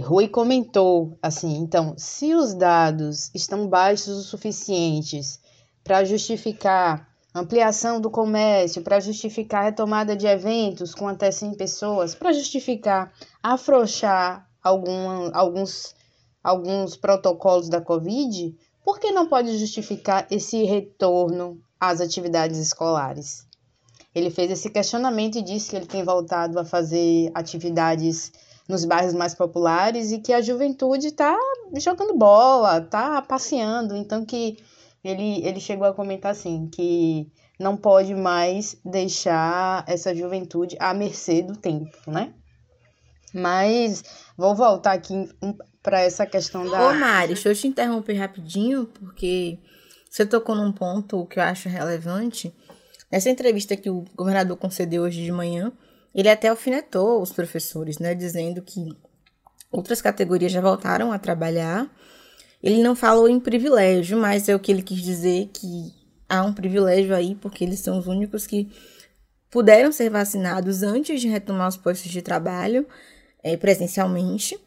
Rui 0.00 0.28
comentou 0.28 1.16
assim: 1.22 1.58
então, 1.58 1.94
se 1.96 2.34
os 2.34 2.54
dados 2.54 3.30
estão 3.34 3.68
baixos 3.68 4.18
o 4.18 4.22
suficientes 4.22 5.38
para 5.84 6.04
justificar 6.04 7.08
ampliação 7.34 8.00
do 8.00 8.10
comércio, 8.10 8.82
para 8.82 9.00
justificar 9.00 9.64
retomada 9.64 10.16
de 10.16 10.26
eventos 10.26 10.94
com 10.94 11.06
até 11.06 11.30
100 11.30 11.54
pessoas, 11.54 12.14
para 12.14 12.32
justificar 12.32 13.12
afrouxar 13.42 14.48
algum, 14.62 15.30
alguns, 15.32 15.94
alguns 16.42 16.96
protocolos 16.96 17.68
da 17.68 17.80
Covid, 17.80 18.56
por 18.84 18.98
que 18.98 19.12
não 19.12 19.28
pode 19.28 19.56
justificar 19.58 20.26
esse 20.30 20.64
retorno 20.64 21.60
às 21.78 22.00
atividades 22.00 22.58
escolares? 22.58 23.46
Ele 24.12 24.30
fez 24.30 24.50
esse 24.50 24.68
questionamento 24.70 25.38
e 25.38 25.42
disse 25.42 25.70
que 25.70 25.76
ele 25.76 25.86
tem 25.86 26.02
voltado 26.02 26.58
a 26.58 26.64
fazer 26.64 27.30
atividades 27.32 28.32
nos 28.70 28.84
bairros 28.84 29.12
mais 29.12 29.34
populares 29.34 30.12
e 30.12 30.18
que 30.18 30.32
a 30.32 30.40
juventude 30.40 31.08
está 31.08 31.36
jogando 31.76 32.16
bola, 32.16 32.78
está 32.78 33.20
passeando. 33.20 33.96
Então 33.96 34.24
que 34.24 34.56
ele, 35.02 35.44
ele 35.44 35.60
chegou 35.60 35.86
a 35.86 35.92
comentar 35.92 36.32
assim 36.32 36.68
que 36.68 37.30
não 37.58 37.76
pode 37.76 38.14
mais 38.14 38.76
deixar 38.84 39.84
essa 39.86 40.14
juventude 40.14 40.76
à 40.78 40.94
mercê 40.94 41.42
do 41.42 41.56
tempo, 41.56 41.98
né? 42.06 42.32
Mas 43.34 44.02
vou 44.36 44.54
voltar 44.54 44.92
aqui 44.92 45.28
para 45.82 46.00
essa 46.00 46.24
questão 46.24 46.68
da. 46.68 46.88
Ô, 46.88 46.94
Mari, 46.94 47.28
deixa 47.28 47.48
eu 47.48 47.54
te 47.54 47.66
interromper 47.66 48.14
rapidinho, 48.14 48.86
porque 48.86 49.58
você 50.10 50.24
tocou 50.24 50.54
num 50.54 50.72
ponto 50.72 51.26
que 51.26 51.38
eu 51.38 51.42
acho 51.42 51.68
relevante. 51.68 52.52
Nessa 53.10 53.30
entrevista 53.30 53.76
que 53.76 53.90
o 53.90 54.04
governador 54.16 54.56
concedeu 54.56 55.02
hoje 55.02 55.22
de 55.24 55.32
manhã, 55.32 55.72
ele 56.14 56.28
até 56.28 56.48
alfinetou 56.48 57.22
os 57.22 57.32
professores, 57.32 57.98
né, 57.98 58.14
dizendo 58.14 58.60
que 58.62 58.88
outras 59.70 60.02
categorias 60.02 60.52
já 60.52 60.60
voltaram 60.60 61.12
a 61.12 61.18
trabalhar. 61.18 61.88
Ele 62.62 62.82
não 62.82 62.94
falou 62.94 63.28
em 63.28 63.40
privilégio, 63.40 64.18
mas 64.18 64.48
é 64.48 64.54
o 64.54 64.58
que 64.58 64.72
ele 64.72 64.82
quis 64.82 65.00
dizer 65.00 65.48
que 65.52 65.94
há 66.28 66.42
um 66.42 66.52
privilégio 66.52 67.14
aí, 67.14 67.34
porque 67.34 67.64
eles 67.64 67.80
são 67.80 67.98
os 67.98 68.06
únicos 68.06 68.46
que 68.46 68.68
puderam 69.50 69.90
ser 69.92 70.10
vacinados 70.10 70.82
antes 70.82 71.20
de 71.20 71.28
retomar 71.28 71.68
os 71.68 71.76
postos 71.76 72.10
de 72.10 72.22
trabalho 72.22 72.86
é, 73.42 73.56
presencialmente. 73.56 74.58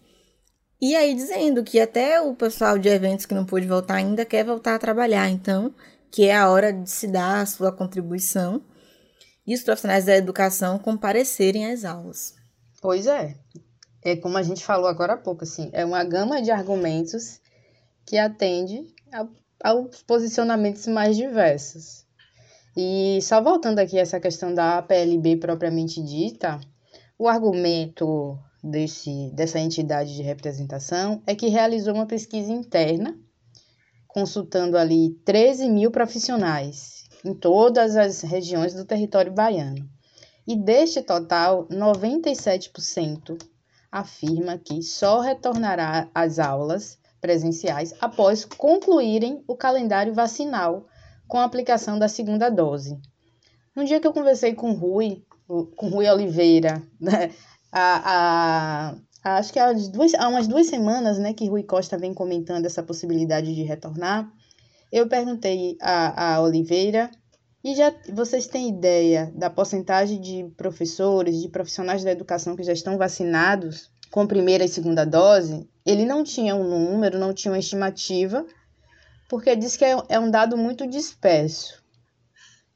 E 0.82 0.96
aí 0.96 1.14
dizendo 1.14 1.64
que 1.64 1.80
até 1.80 2.20
o 2.20 2.36
pessoal 2.36 2.78
de 2.78 2.90
eventos 2.90 3.26
que 3.26 3.34
não 3.34 3.46
pôde 3.46 3.68
voltar 3.68 3.96
ainda 3.96 4.26
quer 4.26 4.44
voltar 4.44 4.76
a 4.76 4.80
trabalhar, 4.80 5.30
então, 5.30 5.74
que 6.12 6.26
é 6.26 6.36
a 6.36 6.50
hora 6.50 6.74
de 6.74 6.90
se 6.90 7.08
dar 7.08 7.42
a 7.42 7.46
sua 7.46 7.72
contribuição 7.72 8.62
e 9.46 9.54
os 9.54 9.64
profissionais 9.64 10.06
da 10.06 10.16
educação 10.16 10.80
comparecerem 10.80 11.72
às 11.72 11.84
aulas. 11.84 12.34
Pois 12.82 13.08
é. 13.08 13.36
É 14.02 14.16
como 14.16 14.38
a 14.38 14.44
gente 14.44 14.64
falou 14.64 14.88
agora 14.88 15.14
há 15.14 15.18
pouco, 15.18 15.44
assim, 15.44 15.70
é 15.72 15.86
uma 15.86 16.04
gama 16.04 16.42
de 16.42 16.52
argumentos 16.52 17.40
que 18.06 18.18
atende 18.18 18.86
a, 19.14 19.26
aos 19.64 20.04
posicionamentos 20.04 20.86
mais 20.88 21.16
diversos. 21.16 22.04
E 22.76 23.20
só 23.22 23.42
voltando 23.42 23.80
aqui 23.80 23.98
a 23.98 24.02
essa 24.02 24.20
questão 24.20 24.54
da 24.54 24.80
APLB 24.80 25.38
propriamente 25.38 26.04
dita, 26.04 26.60
o 27.18 27.28
argumento 27.28 28.38
desse, 28.64 29.32
dessa 29.34 29.60
entidade 29.60 30.16
de 30.16 30.22
representação 30.24 31.22
é 31.26 31.36
que 31.36 31.48
realizou 31.48 31.94
uma 31.94 32.08
pesquisa 32.08 32.52
interna, 32.52 33.18
consultando 34.08 34.78
ali 34.78 35.12
13 35.24 35.70
mil 35.70 35.92
profissionais 35.92 37.03
em 37.24 37.34
todas 37.34 37.96
as 37.96 38.22
regiões 38.22 38.74
do 38.74 38.86
território 38.86 39.32
baiano. 39.32 39.88
E 40.46 40.56
deste 40.56 41.02
total, 41.02 41.66
97% 41.68 43.42
afirma 43.92 44.58
que 44.58 44.82
só 44.82 45.20
retornará 45.20 46.10
às 46.14 46.40
aulas 46.40 46.98
presenciais 47.22 47.94
após 48.02 48.44
concluírem 48.44 49.44
o 49.48 49.56
calendário 49.56 50.14
vacinal 50.14 50.86
com 51.28 51.38
a 51.38 51.46
aplicação 51.46 51.98
da 51.98 52.10
segunda 52.10 52.50
dose. 52.50 53.00
No 53.74 53.86
dia 53.86 54.00
que 54.00 54.06
eu 54.06 54.12
conversei 54.12 54.54
com 54.54 54.74
Rui, 54.74 55.24
com 55.48 55.88
Rui 55.88 56.08
Oliveira, 56.10 56.84
né, 57.00 57.32
a, 57.72 58.96
a, 59.24 59.38
acho 59.38 59.54
que 59.54 59.60
há, 59.60 59.72
duas, 59.72 60.14
há 60.16 60.28
umas 60.28 60.48
duas 60.48 60.68
semanas 60.68 61.18
né, 61.18 61.34
que 61.34 61.48
Rui 61.48 61.64
Costa 61.64 61.98
vem 61.98 62.14
comentando 62.14 62.66
essa 62.66 62.84
possibilidade 62.84 63.56
de 63.56 63.64
retornar, 63.64 64.30
eu 64.94 65.08
perguntei 65.08 65.76
a, 65.82 66.36
a 66.36 66.42
Oliveira 66.42 67.10
e 67.64 67.74
já 67.74 67.92
vocês 68.14 68.46
têm 68.46 68.70
ideia 68.70 69.34
da 69.36 69.50
porcentagem 69.50 70.22
de 70.22 70.46
professores, 70.56 71.42
de 71.42 71.50
profissionais 71.50 72.04
da 72.04 72.12
educação 72.12 72.56
que 72.56 72.62
já 72.62 72.74
estão 72.74 72.96
vacinados 72.96 73.92
com 74.12 74.28
primeira 74.28 74.64
e 74.64 74.70
segunda 74.70 75.04
dose? 75.04 75.68
Ele 75.84 76.06
não 76.06 76.24
tinha 76.24 76.56
um 76.56 76.64
número, 76.64 77.18
não 77.18 77.34
tinha 77.34 77.52
uma 77.52 77.58
estimativa, 77.58 78.46
porque 79.28 79.56
disse 79.56 79.80
que 79.80 79.86
é, 79.86 79.98
é 80.10 80.20
um 80.20 80.30
dado 80.30 80.56
muito 80.56 80.86
disperso. 80.86 81.84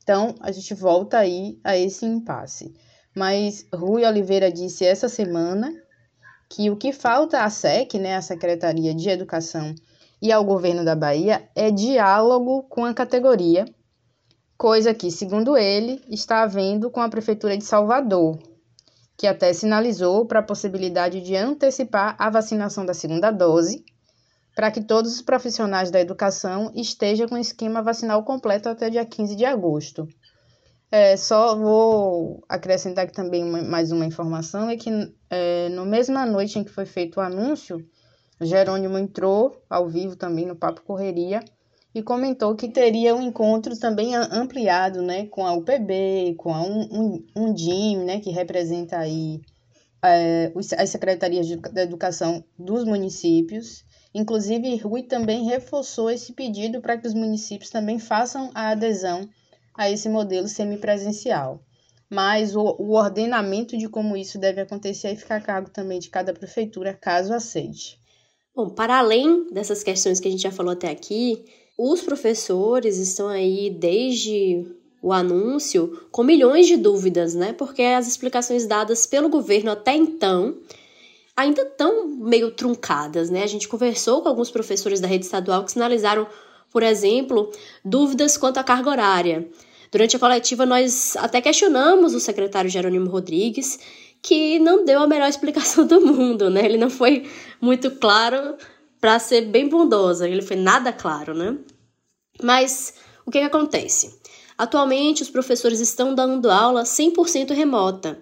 Então, 0.02 0.34
a 0.40 0.52
gente 0.52 0.74
volta 0.74 1.20
aí 1.20 1.60
a 1.64 1.78
esse 1.78 2.04
impasse. 2.04 2.74
Mas 3.16 3.68
Rui 3.72 4.04
Oliveira 4.04 4.52
disse 4.52 4.84
essa 4.84 5.08
semana 5.08 5.72
que 6.50 6.72
o 6.72 6.78
que 6.78 6.92
falta 6.92 7.44
à 7.44 7.50
SEC, 7.50 8.00
né, 8.00 8.16
a 8.16 8.22
Secretaria 8.24 8.96
de 8.96 9.08
Educação, 9.08 9.76
e 10.22 10.32
ao 10.32 10.44
governo 10.44 10.84
da 10.84 10.96
Bahia 10.96 11.48
é 11.56 11.70
diálogo 11.70 12.64
com 12.64 12.86
a 12.86 12.94
categoria, 12.94 13.66
coisa 14.58 14.94
que, 14.94 15.12
segundo 15.12 15.56
ele, 15.56 16.02
está 16.10 16.42
havendo 16.42 16.90
com 16.90 17.00
a 17.00 17.10
Prefeitura 17.10 17.58
de 17.58 17.64
Salvador, 17.64 18.40
que 19.16 19.28
até 19.28 19.54
sinalizou 19.54 20.26
para 20.26 20.40
a 20.40 20.44
possibilidade 20.44 21.22
de 21.22 21.36
antecipar 21.36 22.16
a 22.18 22.30
vacinação 22.30 22.86
da 22.86 22.94
segunda 22.94 23.32
dose, 23.32 23.86
para 24.56 24.72
que 24.72 24.82
todos 24.82 25.14
os 25.14 25.22
profissionais 25.22 25.92
da 25.92 26.02
educação 26.02 26.72
estejam 26.76 27.28
com 27.28 27.36
o 27.36 27.40
esquema 27.40 27.84
vacinal 27.84 28.24
completo 28.24 28.68
até 28.68 28.90
dia 28.90 29.06
15 29.06 29.36
de 29.36 29.46
agosto. 29.46 30.08
É, 30.90 31.18
só 31.18 31.56
vou 31.56 32.44
acrescentar 32.48 33.06
aqui 33.06 33.14
também 33.14 33.44
uma, 33.44 33.62
mais 33.62 33.92
uma 33.92 34.06
informação, 34.06 34.70
é 34.70 34.78
que 34.78 34.90
é, 35.30 35.70
no 35.70 35.86
mesma 35.86 36.26
noite 36.26 36.58
em 36.58 36.64
que 36.64 36.72
foi 36.72 36.86
feito 36.86 37.18
o 37.18 37.22
anúncio, 37.22 37.86
Jerônimo 38.46 38.98
entrou 38.98 39.63
ao 39.70 39.88
vivo 39.88 40.15
também 40.15 40.46
no 40.46 40.56
Papo 40.56 40.82
Correria 40.84 41.44
e 41.94 42.03
comentou 42.03 42.56
que 42.56 42.67
teria 42.67 43.15
um 43.15 43.22
encontro 43.22 43.77
também 43.79 44.15
ampliado, 44.15 45.01
né, 45.01 45.25
com 45.25 45.46
a 45.46 45.53
UPB, 45.53 46.36
com 46.38 46.53
a 46.53 46.62
um 46.62 48.06
né, 48.06 48.20
que 48.20 48.29
representa 48.29 49.00
aí 49.00 49.41
é, 50.03 50.51
as 50.77 50.89
secretarias 50.89 51.48
de, 51.48 51.56
da 51.56 51.82
educação 51.82 52.44
dos 52.58 52.84
municípios. 52.84 53.84
Inclusive, 54.13 54.77
Rui 54.77 55.03
também 55.03 55.46
reforçou 55.46 56.10
esse 56.10 56.34
pedido 56.34 56.82
para 56.82 56.98
que 56.98 57.08
os 57.08 57.13
municípios 57.13 57.72
também 57.72 57.98
façam 57.98 58.51
a 58.53 58.70
adesão 58.70 59.27
a 59.74 59.89
esse 59.89 60.08
modelo 60.10 60.48
semipresencial. 60.48 61.62
Mas 62.10 62.56
o, 62.56 62.75
o 62.79 62.94
ordenamento 62.94 63.77
de 63.77 63.89
como 63.89 64.15
isso 64.15 64.39
deve 64.39 64.62
acontecer 64.62 65.08
aí 65.08 65.15
fica 65.15 65.36
a 65.36 65.41
cargo 65.41 65.70
também 65.70 66.00
de 66.00 66.10
cada 66.10 66.34
prefeitura, 66.34 66.94
caso 66.94 67.34
aceite. 67.34 68.00
Bom, 68.58 68.70
para 68.70 68.98
além 68.98 69.46
dessas 69.52 69.84
questões 69.84 70.20
que 70.20 70.28
a 70.28 70.32
gente 70.32 70.42
já 70.42 70.52
falou 70.52 70.74
até 70.74 70.90
aqui, 70.90 71.46
os 71.78 72.02
professores 72.02 72.98
estão 72.98 73.28
aí 73.28 73.70
desde 73.70 74.66
o 75.00 75.14
anúncio 75.14 76.08
com 76.10 76.24
milhões 76.24 76.66
de 76.66 76.76
dúvidas, 76.76 77.36
né? 77.36 77.54
Porque 77.54 77.84
as 77.84 78.08
explicações 78.08 78.66
dadas 78.66 79.06
pelo 79.06 79.30
governo 79.30 79.70
até 79.70 79.96
então 79.96 80.58
ainda 81.36 81.62
estão 81.62 82.08
meio 82.08 82.50
truncadas, 82.50 83.30
né? 83.30 83.44
A 83.44 83.48
gente 83.48 83.68
conversou 83.68 84.24
com 84.24 84.30
alguns 84.30 84.50
professores 84.50 85.00
da 85.00 85.08
rede 85.08 85.26
estadual 85.26 85.64
que 85.64 85.74
sinalizaram, 85.74 86.26
por 86.72 86.82
exemplo, 86.82 87.52
dúvidas 87.86 88.38
quanto 88.38 88.58
à 88.58 88.64
carga 88.64 88.90
horária. 88.90 89.48
Durante 89.92 90.16
a 90.16 90.20
coletiva, 90.20 90.66
nós 90.66 91.16
até 91.18 91.40
questionamos 91.42 92.16
o 92.16 92.20
secretário 92.20 92.72
Jerônimo 92.72 93.08
Rodrigues, 93.08 93.80
que 94.22 94.60
não 94.60 94.84
deu 94.84 95.00
a 95.00 95.08
melhor 95.08 95.30
explicação 95.30 95.86
do 95.86 96.02
mundo, 96.02 96.50
né? 96.50 96.66
Ele 96.66 96.78
não 96.78 96.90
foi 96.90 97.30
muito 97.62 97.92
claro 97.92 98.56
para 99.00 99.20
ser 99.20 99.42
bem 99.42 99.70
bondosa, 99.70 100.28
ele 100.28 100.42
foi 100.42 100.56
nada 100.56 100.92
claro, 100.92 101.34
né? 101.34 101.58
Mas 102.42 102.96
o 103.26 103.32
que, 103.32 103.40
que 103.40 103.46
acontece? 103.46 104.20
Atualmente, 104.58 105.22
os 105.22 105.30
professores 105.30 105.80
estão 105.80 106.16
dando 106.16 106.50
aula 106.50 106.84
100% 106.84 107.52
remota. 107.54 108.20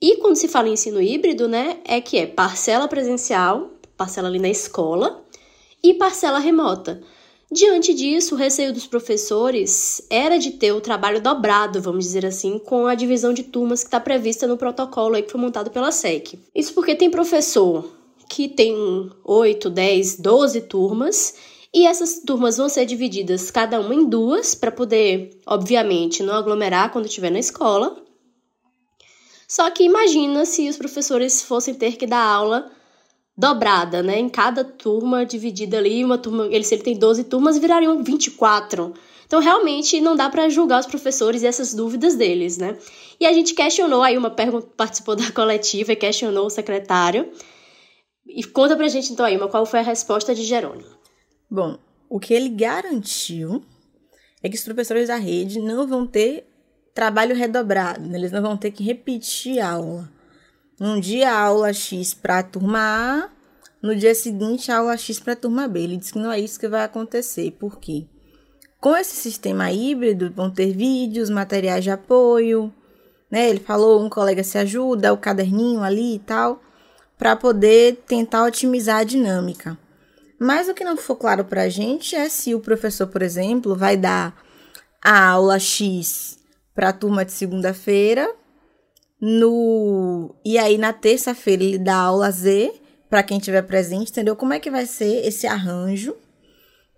E 0.00 0.16
quando 0.16 0.34
se 0.34 0.48
fala 0.48 0.68
em 0.68 0.72
ensino 0.72 1.00
híbrido, 1.00 1.46
né, 1.46 1.78
é 1.84 2.00
que 2.00 2.18
é 2.18 2.26
parcela 2.26 2.88
presencial, 2.88 3.70
parcela 3.96 4.26
ali 4.26 4.40
na 4.40 4.48
escola, 4.48 5.24
e 5.82 5.94
parcela 5.94 6.40
remota. 6.40 7.00
Diante 7.54 7.92
disso, 7.92 8.34
o 8.34 8.38
receio 8.38 8.72
dos 8.72 8.86
professores 8.86 10.00
era 10.08 10.38
de 10.38 10.52
ter 10.52 10.72
o 10.72 10.80
trabalho 10.80 11.20
dobrado, 11.20 11.82
vamos 11.82 12.06
dizer 12.06 12.24
assim, 12.24 12.58
com 12.58 12.86
a 12.86 12.94
divisão 12.94 13.34
de 13.34 13.42
turmas 13.42 13.82
que 13.82 13.88
está 13.88 14.00
prevista 14.00 14.46
no 14.46 14.56
protocolo 14.56 15.16
aí 15.16 15.22
que 15.22 15.30
foi 15.30 15.38
montado 15.38 15.70
pela 15.70 15.92
SEC. 15.92 16.38
Isso 16.54 16.72
porque 16.72 16.94
tem 16.94 17.10
professor 17.10 17.92
que 18.26 18.48
tem 18.48 18.74
8, 19.22 19.68
10, 19.68 20.20
12 20.20 20.60
turmas 20.62 21.34
e 21.74 21.86
essas 21.86 22.22
turmas 22.24 22.56
vão 22.56 22.70
ser 22.70 22.86
divididas 22.86 23.50
cada 23.50 23.78
uma 23.80 23.94
em 23.94 24.06
duas 24.06 24.54
para 24.54 24.72
poder, 24.72 25.38
obviamente, 25.46 26.22
não 26.22 26.34
aglomerar 26.34 26.90
quando 26.90 27.04
estiver 27.04 27.30
na 27.30 27.38
escola. 27.38 28.02
Só 29.46 29.68
que 29.70 29.84
imagina 29.84 30.46
se 30.46 30.70
os 30.70 30.78
professores 30.78 31.42
fossem 31.42 31.74
ter 31.74 31.98
que 31.98 32.06
dar 32.06 32.24
aula 32.24 32.72
dobrada, 33.36 34.02
né? 34.02 34.18
Em 34.18 34.28
cada 34.28 34.62
turma 34.64 35.24
dividida 35.24 35.78
ali, 35.78 36.04
uma 36.04 36.18
turma, 36.18 36.46
ele 36.46 36.64
se 36.64 36.74
ele 36.74 36.82
tem 36.82 36.96
12 36.96 37.24
turmas, 37.24 37.58
virariam 37.58 38.02
24. 38.02 38.92
Então 39.26 39.40
realmente 39.40 40.00
não 40.00 40.14
dá 40.14 40.28
para 40.28 40.48
julgar 40.50 40.80
os 40.80 40.86
professores 40.86 41.42
e 41.42 41.46
essas 41.46 41.72
dúvidas 41.72 42.14
deles, 42.14 42.58
né? 42.58 42.76
E 43.18 43.26
a 43.26 43.32
gente 43.32 43.54
questionou 43.54 44.02
aí 44.02 44.18
uma 44.18 44.30
pergunta 44.30 44.68
participou 44.76 45.16
da 45.16 45.30
coletiva 45.32 45.92
e 45.92 45.96
questionou 45.96 46.46
o 46.46 46.50
secretário. 46.50 47.30
E 48.26 48.44
conta 48.44 48.76
pra 48.76 48.88
gente 48.88 49.12
então 49.12 49.24
aí, 49.24 49.38
qual 49.48 49.64
foi 49.64 49.80
a 49.80 49.82
resposta 49.82 50.34
de 50.34 50.44
Jerônimo? 50.44 50.90
Bom, 51.50 51.78
o 52.10 52.20
que 52.20 52.34
ele 52.34 52.50
garantiu 52.50 53.62
é 54.42 54.48
que 54.50 54.56
os 54.56 54.64
professores 54.64 55.08
da 55.08 55.16
rede 55.16 55.60
não 55.60 55.86
vão 55.86 56.06
ter 56.06 56.46
trabalho 56.94 57.34
redobrado, 57.34 58.06
né? 58.06 58.18
eles 58.18 58.32
não 58.32 58.42
vão 58.42 58.56
ter 58.56 58.70
que 58.70 58.84
repetir 58.84 59.60
aula. 59.60 60.11
Um 60.84 60.98
dia 60.98 61.32
aula 61.32 61.72
X 61.72 62.12
para 62.12 62.40
a 62.40 62.42
turma 62.42 62.80
A, 62.80 63.28
no 63.80 63.94
dia 63.94 64.16
seguinte 64.16 64.72
aula 64.72 64.96
X 64.96 65.20
para 65.20 65.34
a 65.34 65.36
turma 65.36 65.68
B. 65.68 65.78
Ele 65.78 65.96
disse 65.96 66.12
que 66.12 66.18
não 66.18 66.32
é 66.32 66.40
isso 66.40 66.58
que 66.58 66.66
vai 66.66 66.82
acontecer. 66.82 67.52
Por 67.52 67.78
quê? 67.78 68.08
Com 68.80 68.96
esse 68.96 69.14
sistema 69.14 69.70
híbrido, 69.70 70.32
vão 70.34 70.50
ter 70.50 70.72
vídeos, 70.72 71.30
materiais 71.30 71.84
de 71.84 71.90
apoio, 71.92 72.74
né? 73.30 73.48
Ele 73.48 73.60
falou, 73.60 74.04
um 74.04 74.10
colega 74.10 74.42
se 74.42 74.58
ajuda, 74.58 75.12
o 75.12 75.18
caderninho 75.18 75.84
ali 75.84 76.16
e 76.16 76.18
tal, 76.18 76.60
para 77.16 77.36
poder 77.36 78.02
tentar 78.04 78.44
otimizar 78.44 78.96
a 78.96 79.04
dinâmica. 79.04 79.78
Mas 80.36 80.68
o 80.68 80.74
que 80.74 80.82
não 80.82 80.96
ficou 80.96 81.14
claro 81.14 81.44
para 81.44 81.62
a 81.62 81.68
gente 81.68 82.16
é 82.16 82.28
se 82.28 82.56
o 82.56 82.60
professor, 82.60 83.06
por 83.06 83.22
exemplo, 83.22 83.76
vai 83.76 83.96
dar 83.96 84.34
a 85.00 85.28
aula 85.28 85.60
X 85.60 86.40
para 86.74 86.88
a 86.88 86.92
turma 86.92 87.24
de 87.24 87.30
segunda-feira, 87.30 88.28
no 89.24 90.34
e 90.44 90.58
aí 90.58 90.76
na 90.76 90.92
terça-feira 90.92 91.62
ele 91.62 91.78
dá 91.78 91.94
aula 91.94 92.28
Z 92.32 92.74
para 93.08 93.22
quem 93.22 93.38
estiver 93.38 93.62
presente, 93.62 94.10
entendeu? 94.10 94.34
Como 94.34 94.52
é 94.52 94.58
que 94.58 94.70
vai 94.70 94.84
ser 94.84 95.24
esse 95.24 95.46
arranjo 95.46 96.16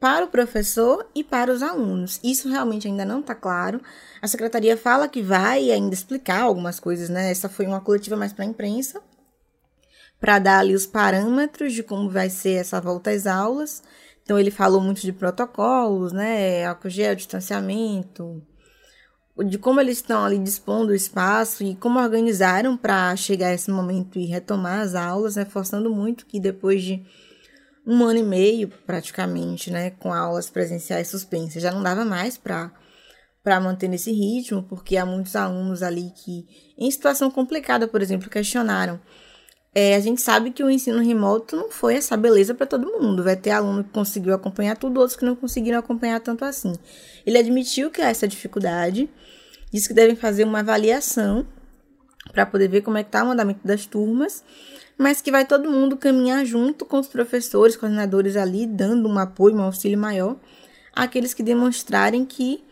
para 0.00 0.25
o 0.25 0.28
professor 0.28 1.07
e 1.14 1.23
para 1.23 1.52
os 1.52 1.62
alunos? 1.62 2.19
Isso 2.25 2.49
realmente 2.49 2.89
ainda 2.89 3.04
não 3.04 3.21
está 3.21 3.34
claro. 3.34 3.78
A 4.23 4.26
secretaria 4.26 4.75
fala 4.75 5.06
que 5.06 5.21
vai 5.21 5.71
ainda 5.71 5.93
explicar 5.93 6.41
algumas 6.41 6.80
coisas, 6.80 7.10
né? 7.10 7.30
Essa 7.30 7.49
foi 7.49 7.67
uma 7.67 7.80
coletiva 7.80 8.17
mais 8.17 8.32
para 8.32 8.45
a 8.45 8.49
imprensa 8.49 9.02
para 10.19 10.39
dar 10.39 10.60
ali 10.60 10.75
os 10.75 10.87
parâmetros 10.87 11.75
de 11.75 11.82
como 11.82 12.08
vai 12.08 12.30
ser 12.30 12.54
essa 12.54 12.80
volta 12.80 13.10
às 13.10 13.26
aulas. 13.26 13.82
Então 14.23 14.39
ele 14.39 14.50
falou 14.50 14.80
muito 14.80 15.02
de 15.02 15.13
protocolos, 15.13 16.13
né, 16.13 16.65
álcool 16.65 16.89
gel, 16.89 17.15
distanciamento, 17.15 18.43
de 19.42 19.58
como 19.58 19.80
eles 19.80 19.99
estão 19.99 20.25
ali 20.25 20.38
dispondo 20.38 20.90
o 20.90 20.94
espaço 20.94 21.64
e 21.64 21.75
como 21.75 21.99
organizaram 21.99 22.76
para 22.76 23.16
chegar 23.16 23.49
a 23.49 23.54
esse 23.54 23.70
momento 23.70 24.18
e 24.18 24.26
retomar 24.26 24.80
as 24.80 24.94
aulas, 24.94 25.34
né, 25.34 25.44
forçando 25.44 25.90
muito 25.90 26.26
que 26.26 26.38
depois 26.38 26.82
de 26.82 27.04
um 27.86 28.04
ano 28.04 28.20
e 28.20 28.23
meio, 28.23 28.68
praticamente, 28.86 29.70
né, 29.70 29.90
com 29.90 30.12
aulas 30.12 30.49
presenciais 30.49 31.08
suspensas, 31.08 31.62
já 31.62 31.73
não 31.73 31.82
dava 31.82 32.04
mais 32.04 32.36
para 32.36 32.73
para 33.42 33.60
manter 33.60 33.88
nesse 33.88 34.10
ritmo, 34.10 34.62
porque 34.62 34.97
há 34.97 35.04
muitos 35.04 35.36
alunos 35.36 35.82
ali 35.82 36.10
que, 36.16 36.47
em 36.78 36.90
situação 36.90 37.30
complicada, 37.30 37.86
por 37.86 38.00
exemplo, 38.00 38.30
questionaram 38.30 38.99
é, 39.75 39.97
a 39.97 40.00
gente 40.00 40.23
sabe 40.23 40.52
que 40.52 40.62
o 40.62 40.70
ensino 40.70 41.02
remoto 41.02 41.56
não 41.56 41.68
foi 41.68 41.97
essa 41.97 42.16
beleza 42.16 42.54
para 42.54 42.66
todo 42.66 43.00
mundo. 43.00 43.25
Vai 43.25 43.36
ter 43.36 43.50
aluno 43.50 43.82
que 43.82 43.90
conseguiu 43.90 44.32
acompanhar 44.32 44.76
tudo, 44.76 45.00
outros 45.00 45.18
que 45.18 45.25
não 45.25 45.34
conseguiram 45.34 45.78
acompanhar 45.78 46.20
tanto 46.20 46.44
assim. 46.44 46.75
Ele 47.26 47.36
admitiu 47.36 47.90
que 47.90 48.00
há 48.00 48.08
essa 48.08 48.28
dificuldade, 48.28 49.10
disse 49.75 49.89
que 49.89 49.95
devem 49.95 50.15
fazer 50.15 50.45
uma 50.45 50.60
avaliação 50.60 51.45
para 52.32 52.47
poder 52.47 52.69
ver 52.69 52.82
como 52.82 52.97
é 52.97 53.02
que 53.02 53.08
está 53.08 53.25
o 53.25 53.32
andamento 53.32 53.67
das 53.67 53.87
turmas, 53.87 54.45
mas 54.97 55.21
que 55.21 55.32
vai 55.32 55.45
todo 55.45 55.69
mundo 55.69 55.97
caminhar 55.97 56.47
junto 56.47 56.84
com 56.84 57.00
os 57.00 57.08
professores, 57.08 57.76
coordenadores 57.76 58.37
ali, 58.37 58.69
dando 58.69 59.08
um 59.08 59.19
apoio, 59.19 59.56
um 59.56 59.63
auxílio 59.63 59.99
maior 59.99 60.37
àqueles 60.95 61.34
que 61.34 61.43
demonstrarem 61.43 62.25
que 62.25 62.63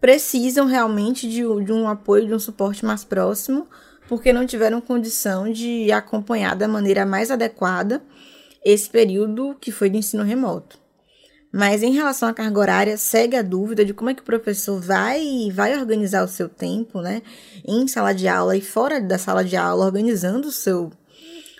precisam 0.00 0.66
realmente 0.66 1.28
de, 1.28 1.42
de 1.64 1.72
um 1.72 1.88
apoio, 1.88 2.26
de 2.26 2.34
um 2.34 2.40
suporte 2.40 2.84
mais 2.84 3.04
próximo 3.04 3.68
porque 4.08 4.32
não 4.32 4.44
tiveram 4.44 4.80
condição 4.80 5.52
de 5.52 5.92
acompanhar 5.92 6.56
da 6.56 6.66
maneira 6.66 7.06
mais 7.06 7.30
adequada 7.30 8.02
esse 8.64 8.90
período 8.90 9.56
que 9.60 9.70
foi 9.70 9.88
de 9.88 9.98
ensino 9.98 10.24
remoto. 10.24 10.79
Mas 11.52 11.82
em 11.82 11.92
relação 11.92 12.28
à 12.28 12.32
carga 12.32 12.60
horária, 12.60 12.96
segue 12.96 13.36
a 13.36 13.42
dúvida 13.42 13.84
de 13.84 13.92
como 13.92 14.10
é 14.10 14.14
que 14.14 14.22
o 14.22 14.24
professor 14.24 14.80
vai 14.80 15.50
vai 15.52 15.76
organizar 15.78 16.24
o 16.24 16.28
seu 16.28 16.48
tempo, 16.48 17.00
né, 17.00 17.22
em 17.66 17.88
sala 17.88 18.12
de 18.12 18.28
aula 18.28 18.56
e 18.56 18.60
fora 18.60 19.00
da 19.00 19.18
sala 19.18 19.44
de 19.44 19.56
aula, 19.56 19.84
organizando 19.84 20.48
o 20.48 20.52
seu 20.52 20.92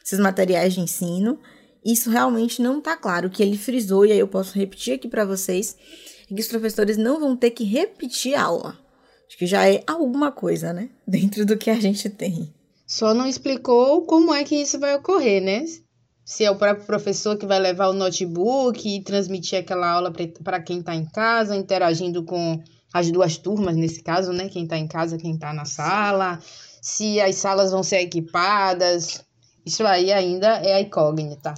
seus 0.04 0.20
materiais 0.20 0.74
de 0.74 0.80
ensino. 0.80 1.38
Isso 1.84 2.10
realmente 2.10 2.60
não 2.60 2.78
está 2.78 2.96
claro. 2.96 3.28
O 3.28 3.30
que 3.30 3.42
ele 3.42 3.56
frisou, 3.56 4.04
e 4.04 4.12
aí 4.12 4.18
eu 4.18 4.28
posso 4.28 4.58
repetir 4.58 4.94
aqui 4.94 5.08
para 5.08 5.24
vocês, 5.24 5.76
é 6.30 6.34
que 6.34 6.40
os 6.40 6.48
professores 6.48 6.96
não 6.96 7.18
vão 7.18 7.36
ter 7.36 7.50
que 7.50 7.64
repetir 7.64 8.34
aula. 8.34 8.78
Acho 9.26 9.38
que 9.38 9.46
já 9.46 9.68
é 9.68 9.82
alguma 9.86 10.32
coisa, 10.32 10.72
né? 10.72 10.90
Dentro 11.06 11.46
do 11.46 11.56
que 11.56 11.70
a 11.70 11.80
gente 11.80 12.08
tem. 12.10 12.52
Só 12.86 13.14
não 13.14 13.26
explicou 13.26 14.02
como 14.02 14.34
é 14.34 14.42
que 14.42 14.56
isso 14.56 14.78
vai 14.78 14.94
ocorrer, 14.96 15.40
né? 15.40 15.64
Se 16.30 16.44
é 16.44 16.50
o 16.50 16.54
próprio 16.54 16.86
professor 16.86 17.36
que 17.36 17.44
vai 17.44 17.58
levar 17.58 17.88
o 17.88 17.92
notebook 17.92 18.88
e 18.88 19.02
transmitir 19.02 19.58
aquela 19.58 19.90
aula 19.90 20.12
para 20.44 20.62
quem 20.62 20.78
está 20.78 20.94
em 20.94 21.04
casa, 21.04 21.56
interagindo 21.56 22.22
com 22.22 22.62
as 22.94 23.10
duas 23.10 23.36
turmas, 23.36 23.74
nesse 23.74 24.00
caso, 24.00 24.32
né? 24.32 24.48
Quem 24.48 24.62
está 24.62 24.78
em 24.78 24.86
casa, 24.86 25.18
quem 25.18 25.34
está 25.34 25.52
na 25.52 25.64
sala. 25.64 26.38
Se 26.80 27.20
as 27.20 27.34
salas 27.34 27.72
vão 27.72 27.82
ser 27.82 28.02
equipadas. 28.02 29.24
Isso 29.66 29.84
aí 29.84 30.12
ainda 30.12 30.46
é 30.58 30.74
a 30.74 30.80
incógnita. 30.80 31.52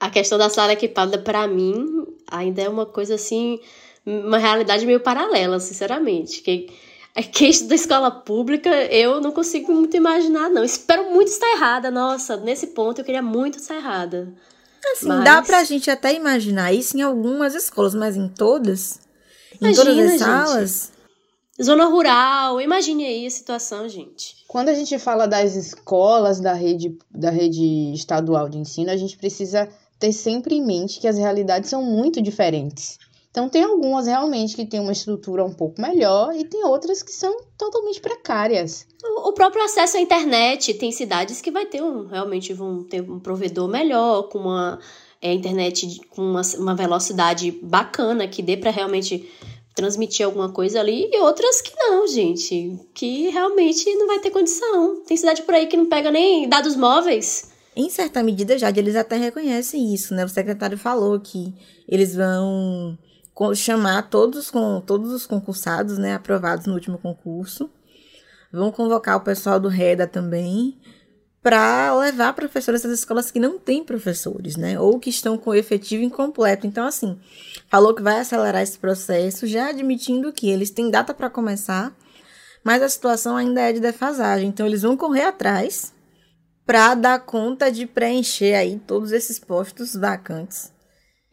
A 0.00 0.08
questão 0.08 0.38
da 0.38 0.48
sala 0.48 0.72
equipada, 0.72 1.18
para 1.18 1.46
mim, 1.46 1.84
ainda 2.26 2.62
é 2.62 2.68
uma 2.68 2.86
coisa 2.86 3.16
assim, 3.16 3.60
uma 4.06 4.38
realidade 4.38 4.86
meio 4.86 5.00
paralela, 5.00 5.60
sinceramente. 5.60 6.40
Que 6.40 6.70
é 7.14 7.22
queixa 7.22 7.64
da 7.64 7.74
escola 7.74 8.10
pública, 8.10 8.68
eu 8.86 9.20
não 9.20 9.30
consigo 9.30 9.72
muito 9.72 9.96
imaginar, 9.96 10.50
não. 10.50 10.64
Espero 10.64 11.12
muito 11.12 11.28
estar 11.28 11.50
errada. 11.52 11.90
Nossa, 11.90 12.36
nesse 12.36 12.68
ponto 12.68 13.00
eu 13.00 13.04
queria 13.04 13.22
muito 13.22 13.58
estar 13.58 13.76
errada. 13.76 14.32
Assim, 14.92 15.06
mas... 15.06 15.24
dá 15.24 15.40
pra 15.40 15.64
gente 15.64 15.90
até 15.90 16.12
imaginar 16.12 16.72
isso 16.72 16.96
em 16.96 17.02
algumas 17.02 17.54
escolas, 17.54 17.94
mas 17.94 18.16
em 18.16 18.28
todas? 18.28 18.98
Imagina, 19.60 19.90
em 19.90 19.94
todas 19.94 20.12
as 20.12 20.18
salas? 20.18 20.70
Gente. 21.56 21.64
Zona 21.64 21.84
rural, 21.84 22.60
imagine 22.60 23.06
aí 23.06 23.26
a 23.26 23.30
situação, 23.30 23.88
gente. 23.88 24.34
Quando 24.48 24.70
a 24.70 24.74
gente 24.74 24.98
fala 24.98 25.26
das 25.26 25.54
escolas 25.54 26.40
da 26.40 26.52
rede, 26.52 26.98
da 27.12 27.30
rede 27.30 27.92
estadual 27.94 28.48
de 28.48 28.58
ensino, 28.58 28.90
a 28.90 28.96
gente 28.96 29.16
precisa 29.16 29.68
ter 30.00 30.12
sempre 30.12 30.56
em 30.56 30.66
mente 30.66 30.98
que 30.98 31.06
as 31.06 31.16
realidades 31.16 31.70
são 31.70 31.80
muito 31.80 32.20
diferentes. 32.20 32.98
Então, 33.34 33.48
tem 33.48 33.64
algumas 33.64 34.06
realmente 34.06 34.54
que 34.54 34.64
têm 34.64 34.78
uma 34.78 34.92
estrutura 34.92 35.44
um 35.44 35.52
pouco 35.52 35.82
melhor 35.82 36.32
e 36.36 36.44
tem 36.44 36.64
outras 36.64 37.02
que 37.02 37.10
são 37.10 37.36
totalmente 37.58 38.00
precárias. 38.00 38.86
O 39.24 39.32
próprio 39.32 39.64
acesso 39.64 39.96
à 39.96 40.00
internet, 40.00 40.72
tem 40.74 40.92
cidades 40.92 41.40
que 41.40 41.50
vai 41.50 41.66
ter 41.66 41.82
um, 41.82 42.06
realmente 42.06 42.52
vão 42.52 42.84
ter 42.84 43.00
um 43.00 43.18
provedor 43.18 43.66
melhor, 43.66 44.28
com 44.28 44.38
uma 44.38 44.78
é, 45.20 45.32
internet 45.32 46.00
com 46.10 46.22
uma, 46.22 46.42
uma 46.56 46.76
velocidade 46.76 47.50
bacana, 47.60 48.28
que 48.28 48.40
dê 48.40 48.56
para 48.56 48.70
realmente 48.70 49.28
transmitir 49.74 50.24
alguma 50.24 50.52
coisa 50.52 50.78
ali, 50.78 51.10
e 51.12 51.18
outras 51.18 51.60
que 51.60 51.74
não, 51.76 52.06
gente, 52.06 52.78
que 52.94 53.30
realmente 53.30 53.92
não 53.96 54.06
vai 54.06 54.20
ter 54.20 54.30
condição. 54.30 55.02
Tem 55.04 55.16
cidade 55.16 55.42
por 55.42 55.56
aí 55.56 55.66
que 55.66 55.76
não 55.76 55.86
pega 55.86 56.08
nem 56.08 56.48
dados 56.48 56.76
móveis. 56.76 57.50
Em 57.74 57.90
certa 57.90 58.22
medida, 58.22 58.56
já 58.56 58.70
eles 58.70 58.94
até 58.94 59.16
reconhecem 59.16 59.92
isso, 59.92 60.14
né? 60.14 60.24
O 60.24 60.28
secretário 60.28 60.78
falou 60.78 61.18
que 61.18 61.52
eles 61.88 62.14
vão 62.14 62.96
chamar 63.54 64.08
todos, 64.08 64.50
com, 64.50 64.80
todos 64.80 65.12
os 65.12 65.26
concursados, 65.26 65.98
né, 65.98 66.14
aprovados 66.14 66.66
no 66.66 66.74
último 66.74 66.98
concurso. 66.98 67.70
Vão 68.52 68.70
convocar 68.70 69.16
o 69.16 69.20
pessoal 69.20 69.58
do 69.58 69.68
REDA 69.68 70.06
também 70.06 70.78
para 71.42 71.94
levar 71.98 72.32
professores 72.32 72.82
das 72.82 72.92
escolas 72.92 73.30
que 73.30 73.40
não 73.40 73.58
têm 73.58 73.84
professores, 73.84 74.56
né? 74.56 74.80
Ou 74.80 74.98
que 74.98 75.10
estão 75.10 75.36
com 75.36 75.54
efetivo 75.54 76.02
incompleto. 76.02 76.66
Então, 76.66 76.86
assim, 76.86 77.18
falou 77.68 77.94
que 77.94 78.00
vai 78.00 78.20
acelerar 78.20 78.62
esse 78.62 78.78
processo, 78.78 79.46
já 79.46 79.68
admitindo 79.68 80.32
que 80.32 80.48
eles 80.48 80.70
têm 80.70 80.90
data 80.90 81.12
para 81.12 81.28
começar, 81.28 81.94
mas 82.62 82.80
a 82.80 82.88
situação 82.88 83.36
ainda 83.36 83.60
é 83.60 83.72
de 83.72 83.80
defasagem. 83.80 84.48
Então, 84.48 84.66
eles 84.66 84.82
vão 84.82 84.96
correr 84.96 85.24
atrás 85.24 85.92
para 86.64 86.94
dar 86.94 87.18
conta 87.18 87.70
de 87.70 87.84
preencher 87.84 88.54
aí 88.54 88.80
todos 88.86 89.12
esses 89.12 89.38
postos 89.38 89.94
vacantes 89.94 90.73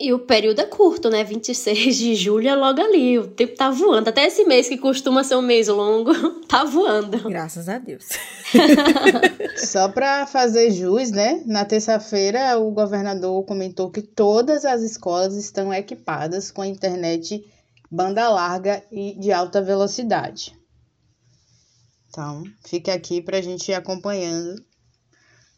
e 0.01 0.13
o 0.13 0.19
período 0.19 0.59
é 0.59 0.65
curto, 0.65 1.09
né? 1.09 1.23
26 1.23 1.95
de 1.95 2.15
julho 2.15 2.47
é 2.47 2.55
logo 2.55 2.81
ali. 2.81 3.19
O 3.19 3.27
tempo 3.27 3.55
tá 3.55 3.69
voando. 3.69 4.09
Até 4.09 4.25
esse 4.25 4.43
mês 4.45 4.67
que 4.67 4.77
costuma 4.77 5.23
ser 5.23 5.35
um 5.35 5.41
mês 5.41 5.67
longo, 5.67 6.13
tá 6.47 6.63
voando. 6.63 7.29
Graças 7.29 7.69
a 7.69 7.77
Deus. 7.77 8.09
Só 9.57 9.89
para 9.89 10.25
fazer 10.25 10.71
jus, 10.71 11.11
né? 11.11 11.43
Na 11.45 11.65
terça-feira, 11.65 12.57
o 12.57 12.71
governador 12.71 13.43
comentou 13.45 13.91
que 13.91 14.01
todas 14.01 14.65
as 14.65 14.81
escolas 14.81 15.35
estão 15.35 15.73
equipadas 15.73 16.49
com 16.49 16.61
a 16.61 16.67
internet 16.67 17.45
banda 17.91 18.29
larga 18.29 18.81
e 18.91 19.19
de 19.19 19.31
alta 19.31 19.61
velocidade. 19.61 20.57
Então, 22.09 22.43
fica 22.65 22.93
aqui 22.93 23.21
para 23.21 23.37
a 23.37 23.41
gente 23.41 23.69
ir 23.69 23.73
acompanhando 23.73 24.63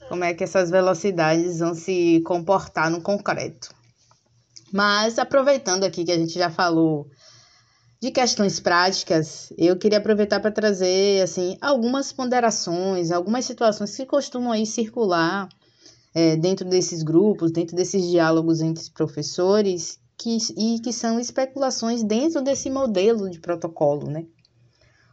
como 0.10 0.24
é 0.24 0.34
que 0.34 0.44
essas 0.44 0.70
velocidades 0.70 1.60
vão 1.60 1.74
se 1.74 2.22
comportar 2.26 2.90
no 2.90 3.02
concreto. 3.02 3.74
Mas 4.74 5.20
aproveitando 5.20 5.84
aqui 5.84 6.04
que 6.04 6.12
a 6.12 6.18
gente 6.18 6.34
já 6.34 6.50
falou 6.50 7.08
de 8.02 8.10
questões 8.10 8.60
práticas, 8.60 9.54
eu 9.56 9.78
queria 9.78 10.00
aproveitar 10.00 10.40
para 10.40 10.52
trazer 10.52 11.22
assim 11.22 11.56
algumas 11.62 12.12
ponderações, 12.12 13.12
algumas 13.12 13.46
situações 13.46 13.96
que 13.96 14.04
costumam 14.04 14.52
aí 14.52 14.66
circular 14.66 15.48
é, 16.16 16.36
dentro 16.36 16.68
desses 16.68 17.04
grupos, 17.04 17.52
dentro 17.52 17.76
desses 17.76 18.10
diálogos 18.10 18.62
entre 18.62 18.90
professores, 18.90 20.00
que, 20.18 20.40
e 20.58 20.80
que 20.80 20.92
são 20.92 21.20
especulações 21.20 22.02
dentro 22.02 22.42
desse 22.42 22.68
modelo 22.68 23.30
de 23.30 23.40
protocolo, 23.40 24.10
né? 24.10 24.26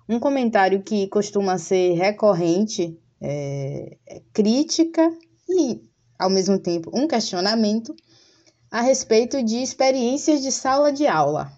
Um 0.08 0.18
comentário 0.18 0.82
que 0.82 1.06
costuma 1.08 1.58
ser 1.58 1.92
recorrente 1.96 2.98
é, 3.20 3.98
é 4.06 4.22
crítica 4.32 5.12
e, 5.46 5.82
ao 6.18 6.30
mesmo 6.30 6.58
tempo, 6.58 6.90
um 6.94 7.06
questionamento 7.06 7.94
a 8.70 8.80
respeito 8.80 9.42
de 9.42 9.56
experiências 9.56 10.42
de 10.42 10.52
sala 10.52 10.92
de 10.92 11.06
aula. 11.06 11.52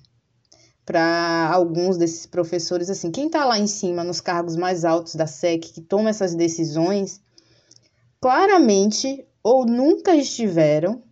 Para 0.84 1.50
alguns 1.52 1.96
desses 1.96 2.26
professores, 2.26 2.90
assim, 2.90 3.10
quem 3.10 3.26
está 3.26 3.44
lá 3.44 3.58
em 3.58 3.66
cima, 3.66 4.02
nos 4.02 4.20
cargos 4.20 4.56
mais 4.56 4.84
altos 4.84 5.14
da 5.14 5.26
SEC, 5.26 5.60
que 5.60 5.80
toma 5.80 6.10
essas 6.10 6.34
decisões, 6.34 7.20
claramente 8.20 9.24
ou 9.42 9.66
nunca 9.66 10.14
estiveram 10.14 11.02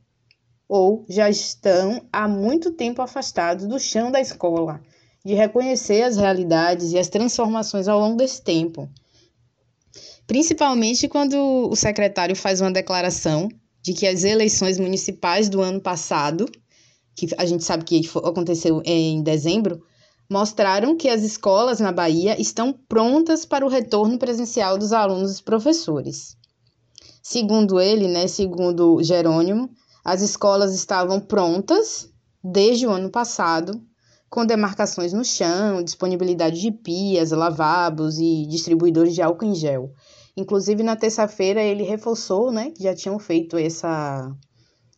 ou 0.68 1.04
já 1.08 1.28
estão 1.28 2.06
há 2.12 2.28
muito 2.28 2.70
tempo 2.70 3.02
afastados 3.02 3.66
do 3.66 3.78
chão 3.78 4.10
da 4.10 4.20
escola, 4.20 4.80
de 5.24 5.34
reconhecer 5.34 6.02
as 6.02 6.16
realidades 6.16 6.92
e 6.92 6.98
as 6.98 7.08
transformações 7.08 7.88
ao 7.88 7.98
longo 7.98 8.16
desse 8.16 8.40
tempo. 8.40 8.88
Principalmente 10.28 11.08
quando 11.08 11.68
o 11.68 11.74
secretário 11.74 12.36
faz 12.36 12.60
uma 12.60 12.70
declaração 12.70 13.48
de 13.82 13.92
que 13.92 14.06
as 14.06 14.24
eleições 14.24 14.78
municipais 14.78 15.48
do 15.48 15.60
ano 15.60 15.80
passado, 15.80 16.46
que 17.14 17.28
a 17.36 17.46
gente 17.46 17.64
sabe 17.64 17.84
que 17.84 18.08
aconteceu 18.24 18.82
em 18.84 19.22
dezembro, 19.22 19.82
mostraram 20.28 20.96
que 20.96 21.08
as 21.08 21.22
escolas 21.22 21.80
na 21.80 21.90
Bahia 21.90 22.40
estão 22.40 22.72
prontas 22.72 23.44
para 23.44 23.66
o 23.66 23.68
retorno 23.68 24.18
presencial 24.18 24.78
dos 24.78 24.92
alunos 24.92 25.38
e 25.38 25.42
professores. 25.42 26.36
Segundo 27.22 27.80
ele, 27.80 28.06
né, 28.06 28.26
segundo 28.26 29.02
Jerônimo, 29.02 29.70
as 30.04 30.22
escolas 30.22 30.74
estavam 30.74 31.20
prontas 31.20 32.08
desde 32.42 32.86
o 32.86 32.90
ano 32.90 33.10
passado, 33.10 33.82
com 34.30 34.46
demarcações 34.46 35.12
no 35.12 35.24
chão, 35.24 35.82
disponibilidade 35.82 36.60
de 36.60 36.70
pias, 36.70 37.32
lavabos 37.32 38.18
e 38.18 38.46
distribuidores 38.46 39.14
de 39.14 39.20
álcool 39.20 39.46
em 39.46 39.54
gel. 39.54 39.92
Inclusive, 40.40 40.83
na 40.83 40.96
terça-feira, 40.96 41.62
ele 41.62 41.83
reforçou 41.83 42.50
né, 42.50 42.70
que 42.70 42.83
já 42.83 42.94
tinham 42.94 43.18
feito 43.18 43.59
essa, 43.59 44.35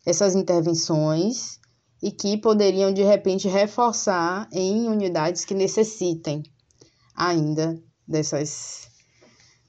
essas 0.05 0.35
intervenções 0.35 1.59
e 2.01 2.11
que 2.11 2.37
poderiam, 2.37 2.93
de 2.93 3.03
repente, 3.03 3.49
reforçar 3.49 4.47
em 4.53 4.87
unidades 4.87 5.43
que 5.43 5.53
necessitem 5.53 6.43
ainda 7.13 7.77
dessas, 8.07 8.87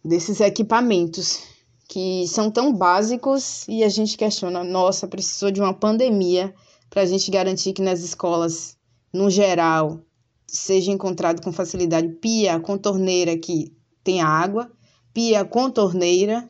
desses 0.04 0.40
equipamentos 0.40 1.42
que 1.88 2.24
são 2.28 2.52
tão 2.52 2.72
básicos 2.72 3.66
e 3.66 3.82
a 3.82 3.88
gente 3.88 4.16
questiona, 4.16 4.62
nossa, 4.62 5.08
precisou 5.08 5.50
de 5.50 5.60
uma 5.60 5.74
pandemia 5.74 6.54
para 6.88 7.02
a 7.02 7.06
gente 7.06 7.32
garantir 7.32 7.72
que 7.72 7.82
nas 7.82 8.00
escolas, 8.00 8.76
no 9.12 9.28
geral, 9.28 10.00
seja 10.46 10.92
encontrado 10.92 11.42
com 11.42 11.52
facilidade 11.52 12.08
pia 12.20 12.60
com 12.60 12.78
torneira 12.78 13.36
que 13.36 13.76
tem 14.04 14.22
água 14.22 14.70
pia 15.14 15.44
com 15.44 15.70
torneira, 15.70 16.46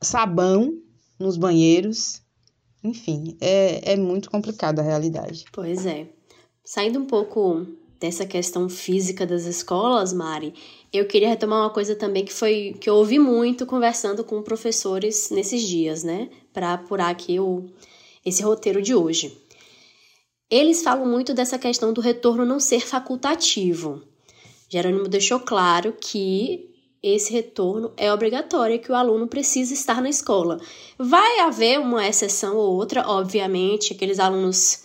sabão 0.00 0.76
nos 1.18 1.36
banheiros. 1.36 2.22
Enfim, 2.82 3.36
é, 3.40 3.92
é 3.92 3.96
muito 3.96 4.30
complicada 4.30 4.80
a 4.80 4.84
realidade. 4.84 5.44
Pois 5.52 5.84
é. 5.84 6.08
Saindo 6.64 6.98
um 6.98 7.04
pouco 7.04 7.66
dessa 8.00 8.24
questão 8.24 8.68
física 8.68 9.26
das 9.26 9.44
escolas, 9.44 10.12
Mari, 10.12 10.54
eu 10.92 11.06
queria 11.06 11.28
retomar 11.28 11.60
uma 11.60 11.70
coisa 11.70 11.94
também 11.94 12.24
que 12.24 12.32
foi 12.32 12.76
que 12.80 12.88
eu 12.88 12.94
ouvi 12.94 13.18
muito 13.18 13.66
conversando 13.66 14.24
com 14.24 14.42
professores 14.42 15.30
nesses 15.30 15.62
dias, 15.62 16.04
né, 16.04 16.30
para 16.52 16.74
apurar 16.74 17.10
aqui 17.10 17.38
o 17.40 17.66
esse 18.24 18.42
roteiro 18.42 18.82
de 18.82 18.94
hoje. 18.94 19.36
Eles 20.50 20.82
falam 20.82 21.06
muito 21.06 21.34
dessa 21.34 21.58
questão 21.58 21.92
do 21.92 22.00
retorno 22.00 22.44
não 22.44 22.60
ser 22.60 22.80
facultativo. 22.80 24.02
Jerônimo 24.68 25.08
deixou 25.08 25.40
claro 25.40 25.94
que 25.98 26.67
esse 27.02 27.32
retorno 27.32 27.92
é 27.96 28.12
obrigatório, 28.12 28.80
que 28.80 28.90
o 28.90 28.94
aluno 28.94 29.26
precisa 29.28 29.72
estar 29.72 30.02
na 30.02 30.08
escola. 30.08 30.60
Vai 30.98 31.40
haver 31.40 31.78
uma 31.78 32.06
exceção 32.06 32.56
ou 32.56 32.74
outra, 32.74 33.08
obviamente, 33.08 33.92
aqueles 33.92 34.18
alunos 34.18 34.84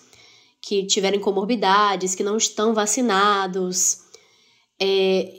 que 0.62 0.86
tiverem 0.86 1.20
comorbidades, 1.20 2.16
que 2.16 2.24
não 2.24 2.38
estão 2.38 2.74
vacinados, 2.74 4.04
é, 4.80 5.32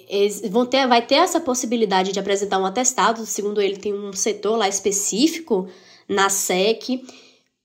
vão 0.51 0.65
ter, 0.65 0.87
vai 0.87 1.05
ter 1.05 1.17
essa 1.17 1.41
possibilidade 1.41 2.13
de 2.13 2.19
apresentar 2.19 2.59
um 2.59 2.67
atestado, 2.67 3.27
segundo 3.27 3.61
ele, 3.61 3.77
tem 3.77 3.93
um 3.93 4.13
setor 4.13 4.57
lá 4.57 4.69
específico 4.69 5.69
na 6.09 6.29
SEC, 6.29 7.05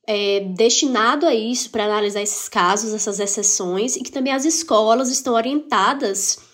é, 0.07 0.41
destinado 0.41 1.25
a 1.25 1.35
isso, 1.35 1.69
para 1.69 1.85
analisar 1.85 2.21
esses 2.21 2.49
casos, 2.49 2.93
essas 2.93 3.19
exceções, 3.19 3.95
e 3.95 4.01
que 4.01 4.11
também 4.11 4.33
as 4.33 4.45
escolas 4.45 5.09
estão 5.09 5.35
orientadas 5.35 6.48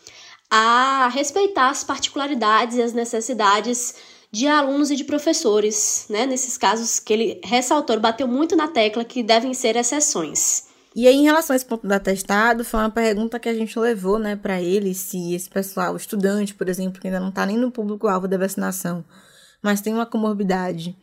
a 0.50 1.10
respeitar 1.14 1.70
as 1.70 1.84
particularidades 1.84 2.78
e 2.78 2.82
as 2.82 2.94
necessidades 2.94 3.96
de 4.32 4.48
alunos 4.48 4.92
e 4.92 4.96
de 4.96 5.04
professores, 5.04 6.06
né? 6.10 6.26
Nesses 6.26 6.58
casos 6.58 7.00
que 7.00 7.14
ele 7.14 7.42
ressaltou, 7.44 8.00
bateu 8.00 8.28
muito 8.28 8.56
na 8.56 8.68
tecla 8.68 9.06
que 9.06 9.24
devem 9.24 9.54
ser 9.54 9.76
exceções. 9.76 10.66
E 10.96 11.08
aí, 11.08 11.16
em 11.16 11.24
relação 11.24 11.54
a 11.54 11.58
esse 11.58 11.66
ponto 11.66 11.86
do 11.86 11.94
atestado, 11.94 12.64
foi 12.64 12.80
uma 12.80 12.90
pergunta 12.90 13.38
que 13.38 13.50
a 13.50 13.54
gente 13.54 13.78
levou, 13.78 14.18
né, 14.18 14.38
para 14.38 14.62
ele, 14.62 14.94
se 14.94 15.34
esse 15.34 15.50
pessoal, 15.50 15.96
estudante, 15.98 16.56
por 16.56 16.70
exemplo, 16.70 17.02
que 17.02 17.08
ainda 17.08 17.20
não 17.20 17.30
está 17.30 17.46
nem 17.46 17.58
no 17.58 17.70
público-alvo 17.70 18.30
da 18.30 18.38
vacinação, 18.38 19.04
mas 19.62 19.82
tem 19.82 19.94
uma 19.94 20.06
comorbidade, 20.06 20.96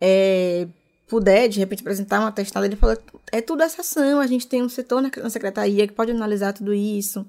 é, 0.00 0.68
puder, 1.08 1.48
de 1.48 1.58
repente, 1.58 1.80
apresentar 1.80 2.20
um 2.20 2.26
atestado, 2.26 2.66
ele 2.66 2.76
falou, 2.76 2.96
é 3.32 3.40
tudo 3.40 3.64
exceção, 3.64 4.20
a 4.20 4.28
gente 4.28 4.46
tem 4.46 4.62
um 4.62 4.68
setor 4.68 5.02
na, 5.02 5.10
na 5.16 5.30
secretaria 5.30 5.88
que 5.88 5.92
pode 5.92 6.12
analisar 6.12 6.52
tudo 6.52 6.72
isso, 6.72 7.28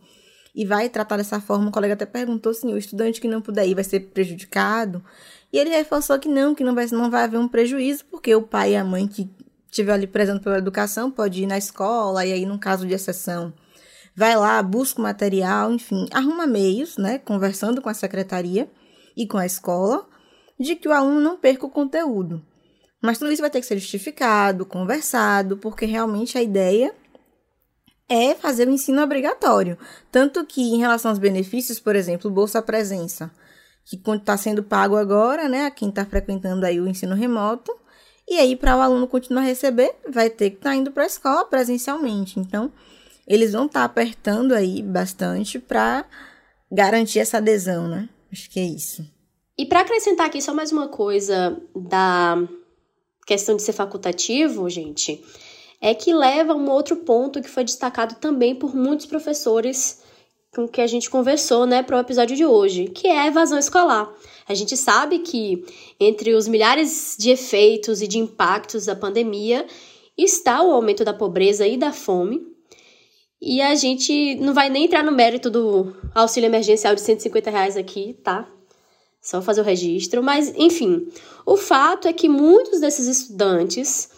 e 0.54 0.66
vai 0.66 0.90
tratar 0.90 1.18
dessa 1.18 1.42
forma. 1.42 1.68
Um 1.68 1.72
colega 1.72 1.94
até 1.94 2.06
perguntou 2.06 2.52
assim: 2.52 2.74
o 2.74 2.78
estudante 2.78 3.20
que 3.20 3.28
não 3.28 3.42
puder 3.42 3.68
ir 3.68 3.76
vai 3.76 3.84
ser 3.84 4.00
prejudicado? 4.00 5.04
E 5.52 5.58
ele 5.58 5.70
reforçou 5.70 6.18
que 6.20 6.30
não, 6.30 6.56
que 6.56 6.64
não 6.64 6.74
vai, 6.74 6.88
não 6.88 7.10
vai 7.10 7.24
haver 7.24 7.40
um 7.40 7.48
prejuízo, 7.48 8.06
porque 8.06 8.34
o 8.36 8.42
pai 8.42 8.74
e 8.74 8.76
a 8.76 8.84
mãe 8.84 9.08
que 9.08 9.30
estiver 9.70 9.94
ali 9.94 10.08
prezando 10.08 10.42
pela 10.42 10.58
educação 10.58 11.12
pode 11.12 11.44
ir 11.44 11.48
na 11.48 11.58
escola, 11.58 12.26
e 12.26 12.32
aí, 12.32 12.46
num 12.46 12.58
caso 12.58 12.88
de 12.88 12.94
exceção, 12.94 13.54
vai 14.16 14.36
lá, 14.36 14.62
busca 14.62 15.00
o 15.00 15.04
material, 15.04 15.72
enfim, 15.72 16.08
arruma 16.12 16.46
meios, 16.46 16.98
né, 16.98 17.18
conversando 17.18 17.82
com 17.82 17.90
a 17.90 17.94
secretaria 17.94 18.70
e 19.18 19.28
com 19.28 19.38
a 19.38 19.46
escola, 19.46 20.08
de 20.60 20.76
que 20.76 20.88
o 20.88 20.92
aluno 20.92 21.20
não 21.20 21.38
perca 21.38 21.66
o 21.66 21.72
conteúdo. 21.72 22.44
Mas 23.02 23.18
tudo 23.18 23.32
isso 23.32 23.42
vai 23.42 23.50
ter 23.50 23.60
que 23.60 23.66
ser 23.68 23.78
justificado, 23.78 24.66
conversado, 24.66 25.58
porque 25.58 25.86
realmente 25.86 26.38
a 26.38 26.42
ideia 26.42 26.94
é 28.14 28.36
fazer 28.36 28.68
o 28.68 28.72
ensino 28.72 29.02
obrigatório. 29.02 29.78
Tanto 30.12 30.46
que, 30.46 30.62
em 30.62 30.78
relação 30.78 31.10
aos 31.10 31.20
benefícios, 31.20 31.80
por 31.80 31.96
exemplo, 31.96 32.30
Bolsa 32.30 32.62
Presença, 32.62 33.32
que 33.84 33.96
está 33.96 34.38
sendo 34.38 34.64
pago 34.64 34.96
agora, 34.96 35.50
né, 35.50 35.66
a 35.66 35.72
quem 35.72 35.90
está 35.90 36.06
frequentando 36.06 36.66
aí 36.66 36.80
o 36.80 36.88
ensino 36.88 37.16
remoto, 37.16 37.74
e 38.30 38.38
aí, 38.38 38.56
para 38.56 38.78
o 38.78 38.82
aluno 38.82 39.08
continuar 39.08 39.42
a 39.42 39.46
receber, 39.46 39.94
vai 40.08 40.30
ter 40.30 40.52
que 40.52 40.58
estar 40.58 40.70
tá 40.70 40.76
indo 40.76 40.92
para 40.92 41.04
a 41.04 41.08
escola 41.08 41.44
presencialmente. 41.46 42.40
Então, 42.40 42.72
eles 43.28 43.52
vão 43.52 43.66
estar 43.66 43.80
tá 43.80 43.86
apertando 43.86 44.54
aí 44.54 44.82
bastante 44.82 45.60
para 45.60 46.06
garantir 46.72 47.20
essa 47.20 47.38
adesão, 47.38 47.88
né? 47.88 48.08
Acho 48.32 48.50
que 48.50 48.60
é 48.60 48.66
isso. 48.66 49.06
E 49.58 49.66
para 49.66 49.82
acrescentar 49.82 50.28
aqui 50.28 50.42
só 50.42 50.54
mais 50.54 50.72
uma 50.72 50.88
coisa 50.88 51.62
da 51.76 52.38
questão 53.28 53.56
de 53.56 53.62
ser 53.62 53.74
facultativo, 53.74 54.70
gente, 54.70 55.24
é 55.84 55.94
que 55.94 56.14
leva 56.14 56.54
a 56.54 56.56
um 56.56 56.70
outro 56.70 56.96
ponto 56.96 57.42
que 57.42 57.50
foi 57.50 57.66
destacado 57.66 58.16
também 58.16 58.56
por 58.56 58.74
muitos 58.74 59.06
professores 59.06 60.02
com 60.56 60.66
que 60.66 60.80
a 60.80 60.88
gente 60.88 61.10
conversou, 61.10 61.66
né, 61.66 61.84
para 61.84 61.98
o 61.98 62.00
episódio 62.00 62.38
de 62.38 62.46
hoje, 62.46 62.86
que 62.86 63.06
é 63.06 63.20
a 63.20 63.28
evasão 63.28 63.60
escolar. 63.60 64.10
A 64.48 64.54
gente 64.54 64.78
sabe 64.78 65.20
que 65.20 65.66
entre 66.00 66.34
os 66.34 66.48
milhares 66.48 67.18
de 67.20 67.32
efeitos 67.32 68.02
e 68.02 68.08
de 68.08 68.18
impactos 68.18 68.86
da 68.86 68.96
pandemia 68.96 69.66
está 70.18 70.64
o 70.64 70.72
aumento 70.72 71.04
da 71.04 71.14
pobreza 71.14 71.68
e 71.68 71.76
da 71.76 71.92
fome. 71.92 72.48
E 73.42 73.62
a 73.62 73.76
gente 73.76 74.36
não 74.36 74.54
vai 74.54 74.70
nem 74.70 74.86
entrar 74.86 75.04
no 75.04 75.12
mérito 75.12 75.50
do 75.50 75.94
auxílio 76.16 76.48
emergencial 76.48 76.96
de 76.96 77.02
150 77.02 77.52
reais 77.52 77.76
aqui, 77.76 78.14
tá? 78.24 78.48
Só 79.22 79.42
fazer 79.42 79.60
o 79.60 79.66
registro. 79.66 80.24
Mas, 80.24 80.54
enfim, 80.56 81.10
o 81.46 81.58
fato 81.58 82.08
é 82.08 82.14
que 82.14 82.30
muitos 82.30 82.80
desses 82.80 83.06
estudantes 83.06 84.13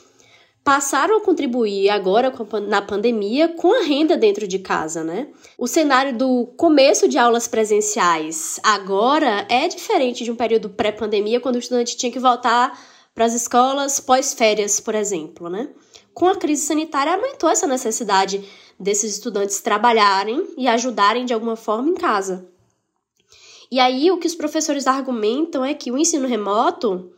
passaram 0.66 1.18
a 1.18 1.22
contribuir 1.22 1.92
agora 1.92 2.34
na 2.68 2.82
pandemia 2.82 3.50
com 3.50 3.72
a 3.72 3.84
renda 3.84 4.18
dentro 4.18 4.48
de 4.48 4.58
casa, 4.58 5.04
né? 5.04 5.28
O 5.60 5.68
cenário 5.68 6.18
do 6.18 6.48
começo 6.58 7.08
de 7.08 7.20
aulas 7.20 7.48
presenciais 7.48 8.60
agora 8.64 9.46
é 9.48 9.68
diferente 9.68 10.24
de 10.24 10.32
um 10.32 10.36
período 10.36 10.68
pré-pandemia, 10.72 11.40
quando 11.40 11.58
o 11.58 11.60
estudante 11.60 11.96
tinha 11.96 12.12
que 12.12 12.18
voltar 12.18 12.78
para 13.14 13.26
as 13.26 13.36
escolas 13.36 14.00
pós-férias, 14.00 14.80
por 14.80 14.96
exemplo, 14.96 15.50
né? 15.50 15.70
Com 16.16 16.28
a 16.28 16.36
crise 16.36 16.66
sanitária 16.66 17.14
aumentou 17.14 17.48
essa 17.48 17.68
necessidade 17.68 18.44
desses 18.80 19.14
estudantes 19.14 19.62
trabalharem 19.62 20.48
e 20.58 20.68
ajudarem 20.68 21.26
de 21.26 21.34
alguma 21.34 21.56
forma 21.56 21.90
em 21.90 21.94
casa. 21.94 22.50
E 23.72 23.80
aí 23.80 24.10
o 24.10 24.18
que 24.18 24.28
os 24.28 24.34
professores 24.34 24.88
argumentam 24.88 25.64
é 25.64 25.76
que 25.76 25.92
o 25.92 25.98
ensino 25.98 26.28
remoto 26.28 27.12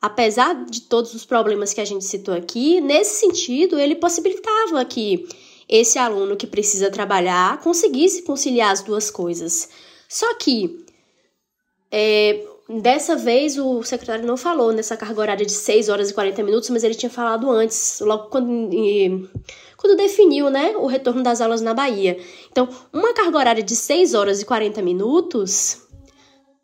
apesar 0.00 0.64
de 0.64 0.82
todos 0.82 1.14
os 1.14 1.24
problemas 1.24 1.74
que 1.74 1.80
a 1.80 1.84
gente 1.84 2.04
citou 2.04 2.34
aqui, 2.34 2.80
nesse 2.80 3.20
sentido, 3.20 3.78
ele 3.78 3.96
possibilitava 3.96 4.84
que 4.84 5.28
esse 5.68 5.98
aluno 5.98 6.36
que 6.36 6.46
precisa 6.46 6.90
trabalhar 6.90 7.60
conseguisse 7.60 8.22
conciliar 8.22 8.72
as 8.72 8.82
duas 8.82 9.10
coisas. 9.10 9.68
Só 10.08 10.34
que, 10.34 10.84
é, 11.92 12.44
dessa 12.80 13.14
vez, 13.14 13.58
o 13.58 13.82
secretário 13.82 14.26
não 14.26 14.36
falou 14.36 14.72
nessa 14.72 14.96
carga 14.96 15.20
horária 15.20 15.46
de 15.46 15.52
6 15.52 15.88
horas 15.88 16.10
e 16.10 16.14
40 16.14 16.42
minutos, 16.42 16.70
mas 16.70 16.82
ele 16.82 16.94
tinha 16.94 17.10
falado 17.10 17.48
antes, 17.50 18.00
logo 18.00 18.28
quando, 18.30 18.74
e, 18.74 19.28
quando 19.76 19.96
definiu 19.96 20.50
né, 20.50 20.74
o 20.76 20.86
retorno 20.86 21.22
das 21.22 21.40
aulas 21.40 21.60
na 21.60 21.74
Bahia. 21.74 22.18
Então, 22.50 22.68
uma 22.92 23.12
carga 23.12 23.38
horária 23.38 23.62
de 23.62 23.76
6 23.76 24.14
horas 24.14 24.40
e 24.40 24.46
40 24.46 24.82
minutos, 24.82 25.82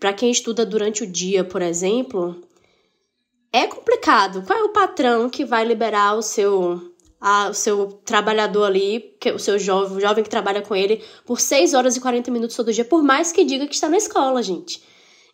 para 0.01 0.12
quem 0.12 0.31
estuda 0.31 0.66
durante 0.66 1.05
o 1.05 1.07
dia, 1.07 1.44
por 1.44 1.62
exemplo, 1.62 2.45
é 3.58 3.66
complicado. 3.66 4.42
Qual 4.46 4.58
é 4.58 4.62
o 4.62 4.70
patrão 4.70 5.30
que 5.30 5.44
vai 5.44 5.64
liberar 5.64 6.14
o 6.14 6.22
seu 6.22 6.80
a, 7.20 7.48
o 7.48 7.54
seu 7.54 7.88
trabalhador 8.04 8.64
ali, 8.64 9.16
que, 9.18 9.32
o 9.32 9.38
seu 9.38 9.58
jovem, 9.58 9.96
o 9.96 10.00
jovem 10.00 10.22
que 10.22 10.30
trabalha 10.30 10.60
com 10.62 10.76
ele, 10.76 11.02
por 11.24 11.40
6 11.40 11.74
horas 11.74 11.96
e 11.96 12.00
40 12.00 12.30
minutos 12.30 12.54
todo 12.54 12.72
dia, 12.72 12.84
por 12.84 13.02
mais 13.02 13.32
que 13.32 13.44
diga 13.44 13.66
que 13.66 13.74
está 13.74 13.88
na 13.88 13.96
escola, 13.96 14.42
gente. 14.42 14.82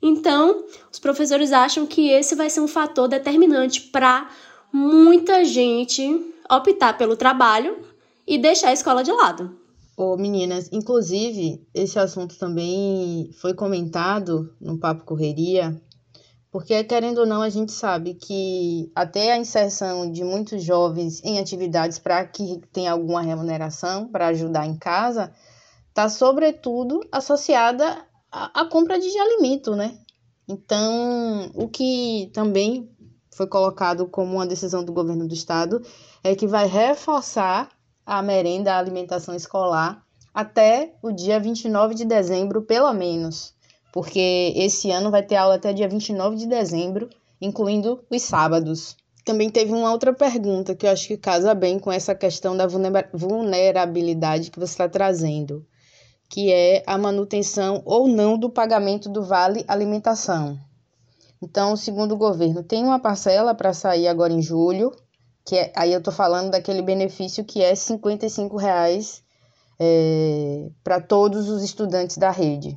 Então, 0.01 0.65
os 0.91 0.99
professores 0.99 1.53
acham 1.53 1.87
que 1.87 2.09
esse 2.09 2.35
vai 2.35 2.49
ser 2.49 2.61
um 2.61 2.69
fator 2.69 3.09
determinante 3.09 3.81
para 3.81 4.31
muita 4.73 5.45
gente 5.45 6.33
optar 6.51 6.97
pelo 6.97 7.17
trabalho 7.17 7.79
e 8.27 8.39
deixar 8.39 8.69
a 8.69 8.73
escola 8.73 9.03
de 9.03 9.13
lado. 9.13 9.57
Ô, 9.97 10.17
meninas, 10.17 10.69
inclusive, 10.73 11.61
esse 11.75 11.99
assunto 11.99 12.39
também 12.39 13.31
foi 13.35 13.55
comentado 13.55 14.55
no 14.61 14.79
Papo 14.79 15.05
Correria 15.05 15.81
porque, 16.53 16.85
querendo 16.85 17.19
ou 17.19 17.27
não, 17.27 17.41
a 17.41 17.49
gente 17.49 17.73
sabe 17.73 18.13
que 18.13 18.93
até 18.95 19.33
a 19.33 19.39
inserção 19.39 20.13
de 20.13 20.23
muitos 20.23 20.63
jovens 20.63 21.25
em 21.25 21.39
atividades 21.39 21.99
para 21.99 22.27
que 22.27 22.61
tenha 22.71 22.93
alguma 22.93 23.23
remuneração 23.23 24.07
para 24.07 24.27
ajudar 24.27 24.67
em 24.67 24.77
casa, 24.77 25.33
está 25.89 26.11
sobretudo 26.11 27.01
associada 27.11 28.07
à, 28.31 28.61
à 28.61 28.65
compra 28.67 29.01
de 29.01 29.09
alimento, 29.19 29.75
né? 29.75 29.99
Então, 30.47 31.51
o 31.55 31.69
que 31.69 32.31
também 32.35 32.87
foi 33.35 33.47
colocado 33.47 34.07
como 34.07 34.35
uma 34.35 34.47
decisão 34.47 34.85
do 34.85 34.93
governo 34.93 35.27
do 35.27 35.33
estado 35.33 35.81
é 36.23 36.35
que 36.35 36.47
vai 36.47 36.67
reforçar 36.67 37.71
a 38.05 38.21
merenda, 38.21 38.75
a 38.75 38.79
alimentação 38.79 39.35
escolar 39.35 40.05
até 40.35 40.95
o 41.03 41.13
dia 41.13 41.41
29 41.41 41.95
de 41.95 42.05
dezembro, 42.05 42.61
pelo 42.61 42.93
menos 42.93 43.55
porque 43.93 44.55
esse 44.57 44.91
ano 44.91 45.11
vai 45.11 45.23
ter 45.23 45.37
aula 45.37 45.57
até 45.57 45.73
dia 45.73 45.87
29 45.87 46.37
de 46.37 46.47
dezembro, 46.47 47.11
incluindo 47.39 48.03
os 48.11 48.23
sábados. 48.23 48.97
Também 49.25 49.51
teve 49.51 49.73
uma 49.73 49.93
outra 49.93 50.13
pergunta 50.13 50.75
que 50.75 50.87
eu 50.87 50.91
acho 50.91 51.07
que 51.07 51.17
casa 51.17 51.55
bem 51.55 51.79
com 51.79 51.93
essa 51.93 52.15
questão 52.15 52.57
da 52.57 52.67
vulnerabilidade 52.67 54.51
que 54.51 54.59
você 54.59 54.73
está 54.73 54.89
trazendo, 54.89 55.65
que 56.29 56.51
é 56.51 56.83
a 56.87 56.97
manutenção 56.97 57.83
ou 57.85 58.09
não 58.09 58.39
do 58.39 58.51
pagamento 58.51 59.09
do 59.09 59.23
vale 59.23 59.65
alimentação. 59.69 60.59
Então, 61.41 61.77
segundo 61.77 62.13
o 62.13 62.17
governo, 62.19 62.63
tem 62.63 62.83
uma 62.85 62.99
parcela 62.99 63.55
para 63.55 63.75
sair 63.75 64.09
agora 64.09 64.33
em 64.33 64.41
julho, 64.41 64.91
que 65.45 65.57
é, 65.57 65.73
aí 65.77 65.93
eu 65.93 65.99
estou 65.99 66.13
falando 66.13 66.51
daquele 66.51 66.81
benefício 66.81 67.45
que 67.45 67.63
é 67.63 67.75
55 67.75 68.57
reais, 68.57 69.23
é, 69.79 70.71
para 70.83 71.01
todos 71.01 71.49
os 71.49 71.63
estudantes 71.63 72.17
da 72.17 72.31
rede. 72.31 72.75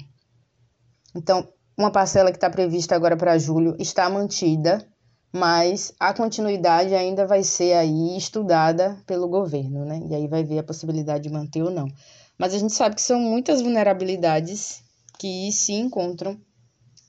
Então, 1.15 1.47
uma 1.77 1.91
parcela 1.91 2.31
que 2.31 2.37
está 2.37 2.49
prevista 2.49 2.93
agora 2.93 3.15
para 3.15 3.37
julho 3.37 3.75
está 3.79 4.09
mantida, 4.09 4.85
mas 5.31 5.93
a 5.99 6.13
continuidade 6.13 6.93
ainda 6.93 7.25
vai 7.25 7.43
ser 7.43 7.73
aí 7.73 8.17
estudada 8.17 9.01
pelo 9.05 9.27
governo, 9.27 9.85
né? 9.85 10.01
E 10.09 10.13
aí 10.13 10.27
vai 10.27 10.43
ver 10.43 10.59
a 10.59 10.63
possibilidade 10.63 11.23
de 11.23 11.33
manter 11.33 11.63
ou 11.63 11.71
não. 11.71 11.87
Mas 12.37 12.53
a 12.53 12.57
gente 12.57 12.73
sabe 12.73 12.95
que 12.95 13.01
são 13.01 13.19
muitas 13.19 13.61
vulnerabilidades 13.61 14.83
que 15.17 15.51
se 15.51 15.73
encontram 15.73 16.37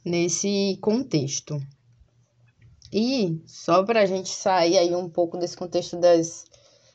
nesse 0.05 0.79
contexto. 0.81 1.61
E 2.93 3.43
só 3.47 3.85
para 3.85 4.03
a 4.03 4.07
gente 4.07 4.29
sair 4.29 4.79
aí 4.79 4.95
um 4.95 5.09
pouco 5.09 5.37
desse 5.37 5.57
contexto 5.57 5.97
das 5.97 6.45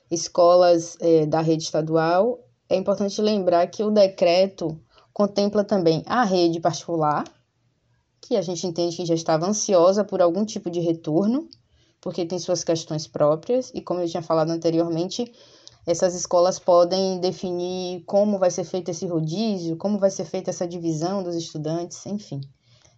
escolas 0.10 0.98
é, 1.00 1.26
da 1.26 1.42
rede 1.42 1.64
estadual, 1.64 2.40
é 2.70 2.76
importante 2.76 3.22
lembrar 3.22 3.68
que 3.68 3.84
o 3.84 3.92
decreto 3.92 4.80
Contempla 5.14 5.64
também 5.64 6.04
a 6.06 6.24
rede 6.24 6.60
particular, 6.60 7.24
que 8.22 8.36
a 8.36 8.42
gente 8.42 8.66
entende 8.66 8.96
que 8.96 9.06
já 9.06 9.16
estava 9.16 9.46
ansiosa 9.46 10.04
por 10.04 10.22
algum 10.22 10.46
tipo 10.46 10.70
de 10.70 10.80
retorno, 10.80 11.50
porque 12.00 12.26
tem 12.26 12.40
suas 12.40 12.64
questões 12.64 13.08
próprias, 13.08 13.72
e 13.74 13.82
como 13.82 14.02
eu 14.02 14.08
tinha 14.08 14.24
falado 14.24 14.52
anteriormente, 14.52 15.32
essas 15.86 16.16
escolas 16.16 16.60
podem 16.60 17.20
definir 17.20 18.04
como 18.06 18.38
vai 18.38 18.52
ser 18.52 18.64
feito 18.64 18.92
esse 18.92 19.06
rodízio, 19.06 19.78
como 19.78 19.98
vai 19.98 20.10
ser 20.10 20.26
feita 20.26 20.50
essa 20.50 20.68
divisão 20.68 21.24
dos 21.24 21.36
estudantes, 21.36 22.06
enfim. 22.06 22.42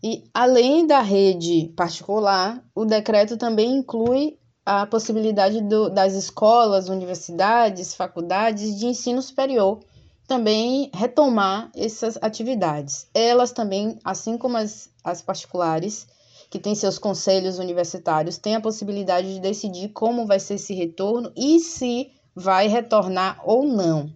E 0.03 0.29
além 0.33 0.85
da 0.85 0.99
rede 1.01 1.71
particular, 1.77 2.61
o 2.75 2.83
decreto 2.83 3.37
também 3.37 3.77
inclui 3.77 4.37
a 4.65 4.85
possibilidade 4.85 5.61
do, 5.61 5.89
das 5.89 6.13
escolas, 6.13 6.89
universidades, 6.89 7.95
faculdades 7.95 8.77
de 8.77 8.85
ensino 8.85 9.21
superior 9.21 9.79
também 10.27 10.89
retomar 10.93 11.71
essas 11.75 12.17
atividades. 12.21 13.07
Elas 13.13 13.51
também, 13.51 13.99
assim 14.03 14.37
como 14.37 14.57
as, 14.57 14.89
as 15.03 15.21
particulares, 15.21 16.07
que 16.49 16.59
têm 16.59 16.75
seus 16.75 16.97
conselhos 16.97 17.59
universitários, 17.59 18.37
têm 18.37 18.55
a 18.55 18.61
possibilidade 18.61 19.33
de 19.33 19.39
decidir 19.39 19.89
como 19.89 20.25
vai 20.25 20.39
ser 20.39 20.55
esse 20.55 20.73
retorno 20.73 21.31
e 21.35 21.59
se 21.59 22.11
vai 22.35 22.67
retornar 22.67 23.41
ou 23.43 23.65
não. 23.65 24.11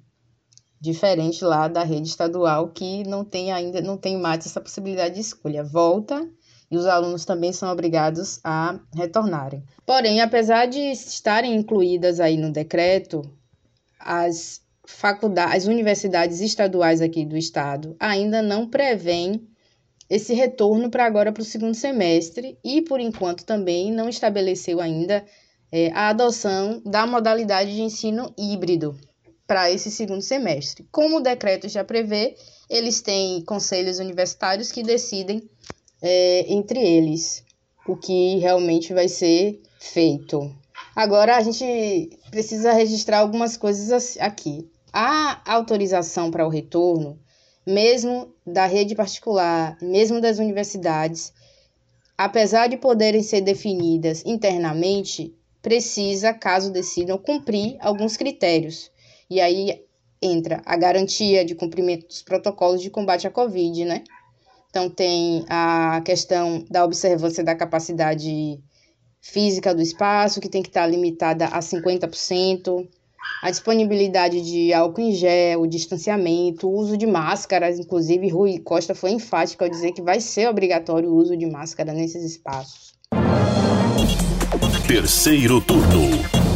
Diferente 0.79 1.43
lá 1.43 1.67
da 1.67 1.83
rede 1.83 2.07
estadual, 2.07 2.69
que 2.69 3.03
não 3.03 3.25
tem 3.25 3.51
ainda, 3.51 3.81
não 3.81 3.97
tem 3.97 4.15
mais 4.17 4.45
essa 4.45 4.61
possibilidade 4.61 5.15
de 5.15 5.21
escolha. 5.21 5.63
Volta 5.63 6.29
e 6.69 6.77
os 6.77 6.85
alunos 6.85 7.25
também 7.25 7.51
são 7.51 7.71
obrigados 7.71 8.39
a 8.43 8.79
retornarem. 8.95 9.63
Porém, 9.85 10.21
apesar 10.21 10.67
de 10.67 10.79
estarem 10.79 11.55
incluídas 11.55 12.19
aí 12.19 12.37
no 12.37 12.51
decreto, 12.51 13.23
as 13.99 14.61
faculdades, 14.87 15.55
as 15.55 15.65
universidades 15.65 16.39
estaduais 16.39 17.01
aqui 17.01 17.25
do 17.25 17.37
estado 17.37 17.95
ainda 17.99 18.41
não 18.41 18.67
prevêem 18.67 19.47
esse 20.09 20.33
retorno 20.33 20.89
para 20.89 21.05
agora 21.05 21.31
para 21.31 21.41
o 21.41 21.45
segundo 21.45 21.75
semestre 21.75 22.57
e, 22.63 22.81
por 22.81 22.99
enquanto, 22.99 23.43
também 23.43 23.91
não 23.91 24.07
estabeleceu 24.07 24.79
ainda 24.79 25.23
é, 25.71 25.91
a 25.91 26.09
adoção 26.09 26.81
da 26.85 27.05
modalidade 27.05 27.75
de 27.75 27.81
ensino 27.81 28.33
híbrido. 28.37 28.97
para 29.45 29.71
esse 29.71 29.89
segundo 29.89 30.21
semestre. 30.21 30.85
Como 30.91 31.17
o 31.17 31.21
decreto 31.21 31.69
já 31.69 31.81
prevê, 31.81 32.35
eles 32.69 32.99
têm 32.99 33.41
conselhos 33.45 33.97
universitários 33.97 34.73
que 34.73 34.83
decidem 34.83 35.49
é, 36.01 36.45
entre 36.51 36.79
eles 36.79 37.45
o 37.87 37.95
que 37.95 38.37
realmente 38.39 38.93
vai 38.93 39.07
ser 39.07 39.61
feito. 39.79 40.53
Agora 40.93 41.37
a 41.37 41.41
gente 41.41 42.09
precisa 42.29 42.73
registrar 42.73 43.19
algumas 43.19 43.55
coisas 43.55 44.17
aqui. 44.19 44.69
A 44.91 45.41
autorização 45.45 46.31
para 46.31 46.45
o 46.45 46.49
retorno, 46.49 47.19
mesmo 47.65 48.33
da 48.45 48.65
rede 48.65 48.95
particular, 48.95 49.77
mesmo 49.81 50.21
das 50.21 50.39
universidades, 50.39 51.33
apesar 52.17 52.67
de 52.67 52.77
poderem 52.77 53.21
ser 53.21 53.41
definidas 53.41 54.23
internamente, 54.25 55.35
precisa, 55.61 56.33
caso 56.33 56.71
decidam, 56.71 57.17
cumprir 57.17 57.77
alguns 57.79 58.15
critérios. 58.15 58.89
E 59.29 59.41
aí 59.41 59.83
entra 60.21 60.61
a 60.65 60.77
garantia 60.77 61.43
de 61.43 61.53
cumprimento 61.53 62.07
dos 62.07 62.21
protocolos 62.21 62.81
de 62.81 62.89
combate 62.89 63.27
à 63.27 63.29
Covid, 63.29 63.85
né? 63.85 64.03
Então, 64.69 64.89
tem 64.89 65.45
a 65.49 66.01
questão 66.05 66.65
da 66.69 66.83
observância 66.83 67.43
da 67.43 67.55
capacidade 67.55 68.59
física 69.19 69.73
do 69.73 69.81
espaço, 69.81 70.39
que 70.39 70.49
tem 70.49 70.61
que 70.61 70.69
estar 70.69 70.87
limitada 70.87 71.45
a 71.45 71.59
50%, 71.59 72.87
a 73.41 73.51
disponibilidade 73.51 74.41
de 74.41 74.73
álcool 74.73 75.01
em 75.01 75.11
gel, 75.11 75.61
o 75.61 75.67
distanciamento, 75.67 76.67
o 76.67 76.75
uso 76.75 76.97
de 76.97 77.05
máscaras, 77.05 77.79
inclusive 77.79 78.29
Rui 78.29 78.57
Costa 78.59 78.95
foi 78.95 79.11
enfático 79.11 79.63
ao 79.63 79.69
dizer 79.69 79.91
que 79.91 80.01
vai 80.01 80.19
ser 80.19 80.47
obrigatório 80.47 81.09
o 81.09 81.15
uso 81.15 81.37
de 81.37 81.45
máscara 81.45 81.93
nesses 81.93 82.23
espaços. 82.23 82.93
Terceiro 84.87 85.61
turno. 85.61 86.47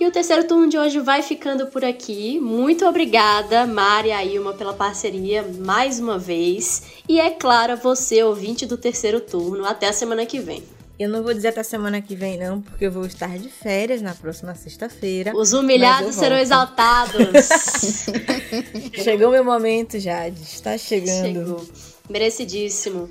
E 0.00 0.06
o 0.06 0.10
terceiro 0.10 0.48
turno 0.48 0.68
de 0.68 0.76
hoje 0.76 0.98
vai 0.98 1.22
ficando 1.22 1.66
por 1.66 1.84
aqui. 1.84 2.40
Muito 2.40 2.84
obrigada, 2.86 3.66
Mari 3.66 4.08
e 4.08 4.12
Ailma, 4.12 4.52
pela 4.52 4.72
parceria 4.72 5.44
mais 5.60 6.00
uma 6.00 6.18
vez. 6.18 6.82
E 7.08 7.20
é 7.20 7.30
claro, 7.30 7.76
você, 7.76 8.22
ouvinte 8.22 8.66
do 8.66 8.76
terceiro 8.76 9.20
turno. 9.20 9.64
Até 9.64 9.88
a 9.88 9.92
semana 9.92 10.26
que 10.26 10.40
vem. 10.40 10.62
Eu 10.98 11.08
não 11.08 11.22
vou 11.22 11.32
dizer 11.34 11.48
até 11.48 11.62
semana 11.62 12.00
que 12.00 12.14
vem, 12.14 12.38
não, 12.38 12.60
porque 12.60 12.86
eu 12.86 12.92
vou 12.92 13.04
estar 13.04 13.38
de 13.38 13.48
férias 13.48 14.00
na 14.02 14.14
próxima 14.14 14.54
sexta-feira. 14.54 15.32
Os 15.34 15.52
humilhados 15.52 16.14
serão 16.14 16.36
exaltados. 16.36 17.48
Chegou 19.02 19.30
meu 19.30 19.44
momento, 19.44 19.98
Jade. 19.98 20.40
Está 20.42 20.76
chegando. 20.78 21.34
Chegou. 21.34 21.66
Merecidíssimo. 22.08 23.08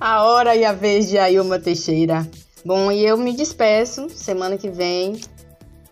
A 0.00 0.24
hora 0.24 0.56
e 0.56 0.64
a 0.64 0.72
vez 0.72 1.08
de 1.08 1.16
Ailma 1.18 1.58
Teixeira. 1.58 2.28
Bom, 2.64 2.90
e 2.90 3.06
eu 3.06 3.16
me 3.16 3.32
despeço. 3.32 4.08
Semana 4.10 4.58
que 4.58 4.68
vem 4.68 5.18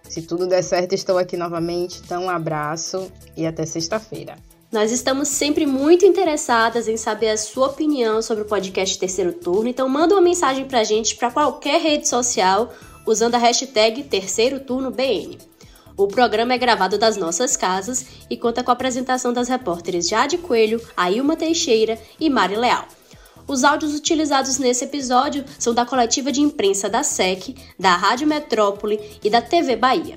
se 0.08 0.22
tudo 0.22 0.46
der 0.46 0.62
certo, 0.62 0.94
estou 0.94 1.18
aqui 1.18 1.36
novamente. 1.36 2.00
Então, 2.04 2.24
um 2.24 2.30
abraço 2.30 3.10
e 3.36 3.46
até 3.46 3.66
sexta-feira. 3.66 4.36
Nós 4.72 4.90
estamos 4.90 5.28
sempre 5.28 5.64
muito 5.64 6.04
interessadas 6.04 6.88
em 6.88 6.96
saber 6.96 7.30
a 7.30 7.36
sua 7.36 7.68
opinião 7.68 8.20
sobre 8.20 8.42
o 8.42 8.46
podcast 8.46 8.98
Terceiro 8.98 9.32
Turno, 9.32 9.68
então 9.68 9.88
manda 9.88 10.14
uma 10.14 10.20
mensagem 10.20 10.64
pra 10.64 10.82
gente 10.82 11.14
para 11.14 11.30
qualquer 11.30 11.80
rede 11.80 12.08
social 12.08 12.72
usando 13.06 13.36
a 13.36 13.38
hashtag 13.38 14.02
Terceiro 14.02 14.58
Turno 14.58 14.90
BN. 14.90 15.38
O 15.96 16.08
programa 16.08 16.52
é 16.52 16.58
gravado 16.58 16.98
das 16.98 17.16
nossas 17.16 17.56
casas 17.56 18.04
e 18.28 18.36
conta 18.36 18.64
com 18.64 18.70
a 18.70 18.74
apresentação 18.74 19.32
das 19.32 19.48
repórteres 19.48 20.08
Jade 20.08 20.36
Coelho, 20.36 20.82
Ailma 20.96 21.36
Teixeira 21.36 21.98
e 22.18 22.28
Mari 22.28 22.56
Leal. 22.56 22.86
Os 23.46 23.62
áudios 23.62 23.94
utilizados 23.94 24.58
nesse 24.58 24.84
episódio 24.84 25.44
são 25.60 25.72
da 25.72 25.86
coletiva 25.86 26.32
de 26.32 26.40
imprensa 26.40 26.88
da 26.88 27.04
SEC, 27.04 27.54
da 27.78 27.94
Rádio 27.94 28.26
Metrópole 28.26 29.00
e 29.22 29.30
da 29.30 29.40
TV 29.40 29.76
Bahia. 29.76 30.16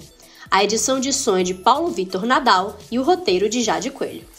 A 0.50 0.64
edição 0.64 1.00
de 1.00 1.14
som 1.14 1.38
é 1.38 1.44
de 1.44 1.54
Paulo 1.54 1.90
Vitor 1.90 2.26
Nadal 2.26 2.76
e 2.92 2.98
o 2.98 3.04
roteiro 3.04 3.48
de 3.48 3.62
Jade 3.62 3.92
Coelho. 3.92 4.39